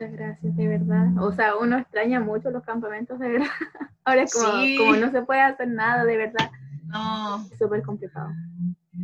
Muchas 0.00 0.16
gracias, 0.16 0.56
de 0.56 0.66
verdad. 0.66 1.22
O 1.22 1.30
sea, 1.30 1.56
uno 1.56 1.76
extraña 1.76 2.20
mucho 2.20 2.50
los 2.50 2.64
campamentos, 2.64 3.18
de 3.18 3.28
verdad. 3.28 3.48
Ahora 4.04 4.22
es 4.22 4.32
como, 4.32 4.96
no 4.96 5.10
se 5.10 5.20
puede 5.20 5.42
hacer 5.42 5.68
nada, 5.68 6.06
de 6.06 6.16
verdad. 6.16 6.50
No. 6.86 7.46
Es 7.52 7.58
súper 7.58 7.82
complicado. 7.82 8.30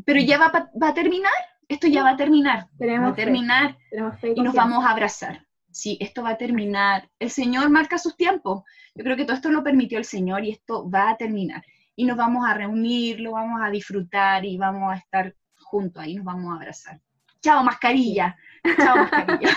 Pero 0.07 0.21
ya 0.21 0.39
va, 0.39 0.71
va, 0.83 0.89
a 0.89 0.95
terminar, 0.95 1.35
esto 1.69 1.87
ya 1.87 2.03
va 2.03 2.13
a 2.13 2.17
terminar. 2.17 2.69
va 2.81 3.09
a 3.09 3.15
terminar 3.15 3.77
y, 4.23 4.41
nos 4.41 4.55
vamos 4.55 4.87
a 4.87 4.91
abrazar. 4.93 5.45
Sí, 5.71 5.99
esto 6.01 6.23
va 6.23 6.31
a 6.31 6.39
terminar. 6.39 7.11
El 7.19 7.29
Señor 7.29 7.69
marca 7.69 7.99
sus 7.99 8.17
tiempos. 8.17 8.63
Yo 8.95 9.05
creo 9.05 9.19
que 9.19 9.27
todo 9.27 9.37
esto 9.37 9.51
lo 9.51 9.63
permitió 9.63 9.99
el 9.99 10.07
Señor 10.07 10.47
y 10.47 10.53
esto 10.53 10.89
va 10.89 11.11
a 11.11 11.17
terminar. 11.19 11.63
Y 11.95 12.07
nos 12.07 12.17
vamos 12.17 12.49
a 12.49 12.55
reunir, 12.55 13.21
lo 13.21 13.33
vamos 13.33 13.61
a 13.63 13.69
disfrutar 13.69 14.47
y 14.47 14.57
vamos 14.57 14.95
a 14.95 14.97
estar 14.97 15.35
juntos, 15.59 16.03
ahí 16.03 16.15
nos 16.15 16.25
vamos 16.25 16.51
a 16.51 16.57
abrazar. 16.57 16.99
Chao 17.43 17.63
mascarilla, 17.63 18.35
chao 18.77 18.97
mascarilla. 18.97 19.51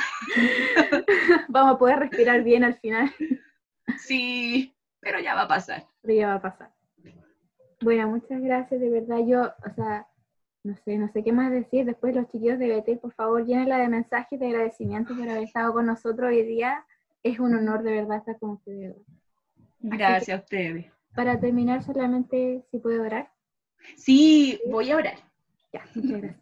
vamos 1.49 1.75
a 1.75 1.77
poder 1.77 1.99
respirar 1.99 2.43
bien 2.43 2.63
al 2.63 2.75
final. 2.75 3.11
Sí, 3.97 4.75
pero 4.99 5.19
ya 5.19 5.35
va 5.35 5.43
a 5.43 5.47
pasar. 5.47 5.85
Pero 6.01 6.13
ya 6.13 6.27
va 6.27 6.33
a 6.35 6.41
pasar. 6.41 6.71
Bueno, 7.81 8.09
muchas 8.09 8.41
gracias, 8.41 8.79
de 8.79 8.89
verdad. 8.89 9.19
Yo, 9.25 9.43
o 9.43 9.73
sea, 9.75 10.07
no 10.63 10.75
sé, 10.75 10.97
no 10.97 11.09
sé 11.11 11.23
qué 11.23 11.31
más 11.31 11.51
decir. 11.51 11.85
Después 11.85 12.15
los 12.15 12.25
chiquillos 12.31 12.59
de 12.59 12.75
BT, 12.75 12.99
por 12.99 13.13
favor, 13.13 13.45
llénenla 13.45 13.77
de 13.77 13.87
mensajes 13.87 14.39
de 14.39 14.47
agradecimiento 14.47 15.15
por 15.15 15.29
haber 15.29 15.43
estado 15.43 15.73
con 15.73 15.85
nosotros 15.85 16.29
hoy 16.29 16.43
día. 16.43 16.85
Es 17.23 17.39
un 17.39 17.55
honor 17.55 17.83
de 17.83 17.91
verdad 17.91 18.17
estar 18.17 18.37
con 18.39 18.51
ustedes. 18.51 18.95
Gracias 19.79 20.37
a 20.37 20.43
ustedes. 20.43 20.85
Para 21.15 21.39
terminar, 21.39 21.83
solamente 21.83 22.63
si 22.69 22.79
puedo 22.79 23.03
orar. 23.03 23.31
Sí, 23.95 24.59
voy 24.67 24.91
a 24.91 24.97
orar. 24.97 25.17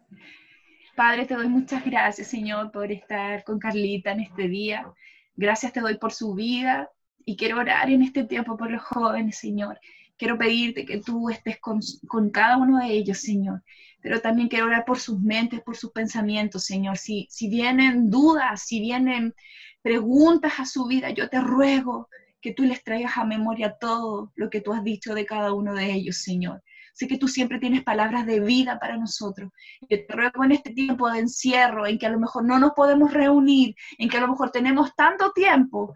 Padre, 0.98 1.26
te 1.26 1.34
doy 1.34 1.48
muchas 1.48 1.84
gracias, 1.84 2.26
Señor, 2.26 2.72
por 2.72 2.90
estar 2.90 3.44
con 3.44 3.60
Carlita 3.60 4.10
en 4.10 4.18
este 4.18 4.48
día. 4.48 4.92
Gracias 5.36 5.72
te 5.72 5.78
doy 5.78 5.96
por 5.96 6.12
su 6.12 6.34
vida 6.34 6.90
y 7.24 7.36
quiero 7.36 7.58
orar 7.58 7.88
en 7.88 8.02
este 8.02 8.24
tiempo 8.24 8.56
por 8.56 8.68
los 8.68 8.82
jóvenes, 8.82 9.38
Señor. 9.38 9.78
Quiero 10.16 10.36
pedirte 10.36 10.84
que 10.84 10.98
tú 10.98 11.30
estés 11.30 11.60
con, 11.60 11.78
con 12.08 12.30
cada 12.30 12.56
uno 12.56 12.80
de 12.80 12.88
ellos, 12.88 13.18
Señor. 13.18 13.62
Pero 14.02 14.20
también 14.20 14.48
quiero 14.48 14.66
orar 14.66 14.84
por 14.84 14.98
sus 14.98 15.20
mentes, 15.20 15.60
por 15.60 15.76
sus 15.76 15.92
pensamientos, 15.92 16.64
Señor. 16.64 16.98
Si, 16.98 17.28
si 17.30 17.48
vienen 17.48 18.10
dudas, 18.10 18.62
si 18.66 18.80
vienen 18.80 19.36
preguntas 19.82 20.58
a 20.58 20.64
su 20.64 20.88
vida, 20.88 21.10
yo 21.10 21.28
te 21.28 21.40
ruego 21.40 22.08
que 22.40 22.54
tú 22.54 22.64
les 22.64 22.82
traigas 22.82 23.16
a 23.18 23.24
memoria 23.24 23.76
todo 23.80 24.32
lo 24.34 24.50
que 24.50 24.62
tú 24.62 24.72
has 24.72 24.82
dicho 24.82 25.14
de 25.14 25.26
cada 25.26 25.52
uno 25.52 25.74
de 25.74 25.92
ellos, 25.92 26.16
Señor. 26.24 26.64
Sé 26.98 27.06
que 27.06 27.16
tú 27.16 27.28
siempre 27.28 27.60
tienes 27.60 27.84
palabras 27.84 28.26
de 28.26 28.40
vida 28.40 28.76
para 28.80 28.96
nosotros. 28.96 29.52
Yo 29.82 30.04
te 30.04 30.06
ruego 30.08 30.42
en 30.42 30.50
este 30.50 30.72
tiempo 30.72 31.08
de 31.08 31.20
encierro, 31.20 31.86
en 31.86 31.96
que 31.96 32.06
a 32.06 32.10
lo 32.10 32.18
mejor 32.18 32.44
no 32.44 32.58
nos 32.58 32.72
podemos 32.72 33.12
reunir, 33.14 33.76
en 33.98 34.08
que 34.08 34.16
a 34.16 34.20
lo 34.20 34.26
mejor 34.26 34.50
tenemos 34.50 34.96
tanto 34.96 35.30
tiempo, 35.30 35.94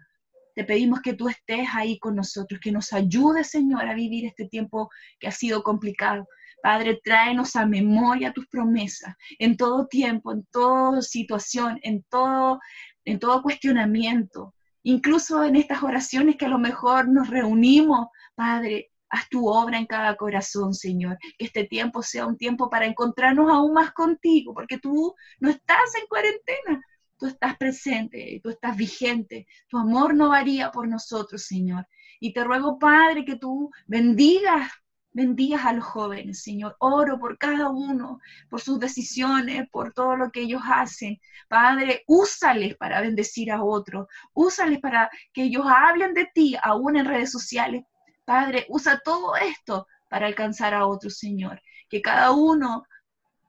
te 0.55 0.63
pedimos 0.63 1.01
que 1.01 1.13
tú 1.13 1.27
estés 1.27 1.67
ahí 1.73 1.99
con 1.99 2.15
nosotros, 2.15 2.61
que 2.61 2.71
nos 2.71 2.93
ayudes, 2.93 3.49
Señor, 3.49 3.85
a 3.85 3.93
vivir 3.93 4.25
este 4.25 4.47
tiempo 4.47 4.89
que 5.19 5.27
ha 5.27 5.31
sido 5.31 5.61
complicado. 5.61 6.25
Padre, 6.61 7.01
tráenos 7.03 7.57
a 7.57 7.65
memoria 7.65 8.31
tus 8.31 8.47
promesas 8.47 9.13
en 9.39 9.57
todo 9.57 9.87
tiempo, 9.87 10.31
en 10.31 10.45
toda 10.53 11.01
situación, 11.01 11.81
en 11.83 12.05
todo, 12.09 12.61
en 13.03 13.19
todo 13.19 13.43
cuestionamiento, 13.43 14.55
incluso 14.83 15.43
en 15.43 15.57
estas 15.57 15.83
oraciones 15.83 16.37
que 16.37 16.45
a 16.45 16.49
lo 16.49 16.59
mejor 16.59 17.09
nos 17.09 17.29
reunimos, 17.29 18.07
Padre, 18.35 18.92
Haz 19.13 19.29
tu 19.29 19.47
obra 19.47 19.77
en 19.77 19.85
cada 19.85 20.15
corazón, 20.15 20.73
Señor. 20.73 21.19
Que 21.37 21.45
este 21.45 21.65
tiempo 21.65 22.01
sea 22.01 22.25
un 22.25 22.35
tiempo 22.35 22.67
para 22.67 22.87
encontrarnos 22.87 23.47
aún 23.51 23.71
más 23.71 23.91
contigo, 23.93 24.55
porque 24.55 24.79
tú 24.79 25.13
no 25.39 25.49
estás 25.51 25.93
en 26.01 26.07
cuarentena, 26.07 26.81
tú 27.17 27.27
estás 27.27 27.55
presente, 27.57 28.39
tú 28.41 28.49
estás 28.49 28.75
vigente. 28.75 29.45
Tu 29.67 29.77
amor 29.77 30.15
no 30.15 30.29
varía 30.29 30.71
por 30.71 30.87
nosotros, 30.87 31.45
Señor. 31.45 31.87
Y 32.19 32.33
te 32.33 32.43
ruego, 32.43 32.79
Padre, 32.79 33.23
que 33.23 33.35
tú 33.35 33.69
bendigas 33.85 34.71
bendigas 35.13 35.63
a 35.65 35.73
los 35.73 35.85
jóvenes, 35.85 36.41
Señor. 36.41 36.75
Oro 36.79 37.19
por 37.19 37.37
cada 37.37 37.69
uno, 37.69 38.19
por 38.49 38.61
sus 38.61 38.79
decisiones, 38.79 39.69
por 39.69 39.93
todo 39.93 40.15
lo 40.15 40.31
que 40.31 40.41
ellos 40.41 40.63
hacen. 40.65 41.19
Padre, 41.47 42.03
úsales 42.07 42.75
para 42.77 42.99
bendecir 43.01 43.51
a 43.51 43.63
otros. 43.63 44.07
Úsales 44.33 44.79
para 44.79 45.09
que 45.33 45.43
ellos 45.43 45.65
hablen 45.67 46.15
de 46.15 46.27
ti, 46.33 46.55
aún 46.63 46.97
en 46.97 47.05
redes 47.05 47.31
sociales, 47.31 47.83
Padre, 48.25 48.65
usa 48.69 49.01
todo 49.03 49.35
esto 49.35 49.87
para 50.09 50.27
alcanzar 50.27 50.73
a 50.73 50.87
otros, 50.87 51.17
Señor. 51.17 51.61
Que 51.89 52.01
cada 52.01 52.31
uno 52.31 52.83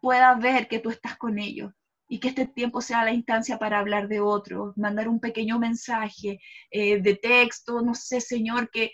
pueda 0.00 0.34
ver 0.34 0.68
que 0.68 0.80
tú 0.80 0.90
estás 0.90 1.16
con 1.16 1.38
ellos 1.38 1.72
y 2.08 2.20
que 2.20 2.28
este 2.28 2.46
tiempo 2.46 2.80
sea 2.80 3.04
la 3.04 3.12
instancia 3.12 3.58
para 3.58 3.78
hablar 3.78 4.08
de 4.08 4.20
otros, 4.20 4.76
mandar 4.76 5.08
un 5.08 5.20
pequeño 5.20 5.58
mensaje 5.58 6.38
eh, 6.70 7.00
de 7.00 7.14
texto, 7.16 7.80
no 7.80 7.94
sé, 7.94 8.20
Señor, 8.20 8.70
que 8.70 8.90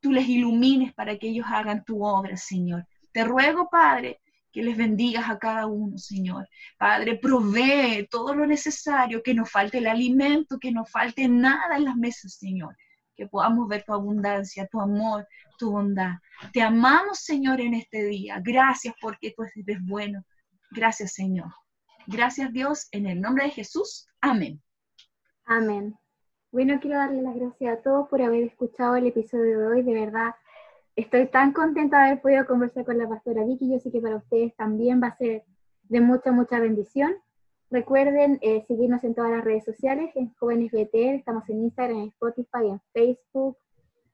tú 0.00 0.12
les 0.12 0.28
ilumines 0.28 0.92
para 0.94 1.18
que 1.18 1.28
ellos 1.28 1.46
hagan 1.48 1.84
tu 1.84 2.04
obra, 2.04 2.36
Señor. 2.36 2.86
Te 3.12 3.24
ruego, 3.24 3.68
Padre, 3.70 4.20
que 4.52 4.62
les 4.62 4.76
bendigas 4.76 5.30
a 5.30 5.38
cada 5.38 5.66
uno, 5.66 5.96
Señor. 5.98 6.48
Padre, 6.78 7.16
provee 7.16 8.06
todo 8.10 8.34
lo 8.34 8.46
necesario, 8.46 9.22
que 9.22 9.34
nos 9.34 9.50
falte 9.50 9.78
el 9.78 9.86
alimento, 9.86 10.58
que 10.58 10.72
no 10.72 10.84
falte 10.84 11.28
nada 11.28 11.76
en 11.76 11.84
las 11.84 11.96
mesas, 11.96 12.34
Señor 12.34 12.76
que 13.20 13.28
podamos 13.28 13.68
ver 13.68 13.84
tu 13.84 13.92
abundancia, 13.92 14.66
tu 14.68 14.80
amor, 14.80 15.28
tu 15.58 15.72
bondad. 15.72 16.12
Te 16.54 16.62
amamos, 16.62 17.18
Señor, 17.18 17.60
en 17.60 17.74
este 17.74 18.02
día. 18.04 18.40
Gracias 18.42 18.94
porque 18.98 19.34
tú 19.36 19.42
eres 19.42 19.78
bueno. 19.86 20.24
Gracias, 20.70 21.12
Señor. 21.12 21.52
Gracias, 22.06 22.50
Dios, 22.50 22.88
en 22.92 23.04
el 23.06 23.20
nombre 23.20 23.44
de 23.44 23.50
Jesús. 23.50 24.08
Amén. 24.22 24.62
Amén. 25.44 25.94
Bueno, 26.50 26.80
quiero 26.80 26.96
darle 26.96 27.20
las 27.20 27.34
gracias 27.34 27.78
a 27.78 27.82
todos 27.82 28.08
por 28.08 28.22
haber 28.22 28.44
escuchado 28.44 28.96
el 28.96 29.08
episodio 29.08 29.58
de 29.58 29.66
hoy. 29.66 29.82
De 29.82 29.92
verdad, 29.92 30.34
estoy 30.96 31.26
tan 31.28 31.52
contenta 31.52 31.98
de 31.98 32.06
haber 32.06 32.22
podido 32.22 32.46
conversar 32.46 32.86
con 32.86 32.96
la 32.96 33.06
pastora 33.06 33.44
Vicky. 33.44 33.70
Yo 33.70 33.80
sé 33.80 33.92
que 33.92 34.00
para 34.00 34.16
ustedes 34.16 34.56
también 34.56 35.02
va 35.02 35.08
a 35.08 35.16
ser 35.18 35.44
de 35.82 36.00
mucha, 36.00 36.32
mucha 36.32 36.58
bendición. 36.58 37.14
Recuerden 37.70 38.38
eh, 38.42 38.64
seguirnos 38.66 39.04
en 39.04 39.14
todas 39.14 39.30
las 39.30 39.44
redes 39.44 39.64
sociales, 39.64 40.10
en 40.16 40.34
Jóvenes 40.34 40.72
BTL, 40.72 41.14
estamos 41.14 41.48
en 41.48 41.62
Instagram, 41.62 41.98
en 41.98 42.08
Spotify, 42.08 42.66
en 42.68 42.80
Facebook, 42.92 43.56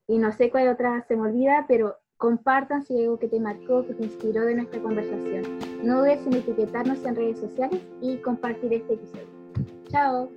y 0.07 0.19
no 0.19 0.31
sé 0.31 0.51
cuál 0.51 0.69
otra 0.69 1.05
se 1.09 1.17
me 1.17 1.23
olvida, 1.23 1.65
pero 1.67 1.97
compartan 2.19 2.85
si 2.85 2.95
hay 2.95 3.05
algo 3.05 3.19
que 3.19 3.29
te 3.29 3.41
marcó, 3.41 3.87
que 3.87 3.95
te 3.95 4.05
inspiró 4.05 4.43
de 4.43 4.57
nuestra 4.57 4.81
conversación. 4.81 5.59
No 5.83 6.01
dudes 6.01 6.27
en 6.27 6.35
etiquetarnos 6.35 7.03
en 7.05 7.17
redes 7.17 7.39
sociales 7.39 7.81
y 8.03 8.19
compartir 8.19 8.75
este 8.75 8.95
episodio. 8.95 9.27
Chao. 9.89 10.29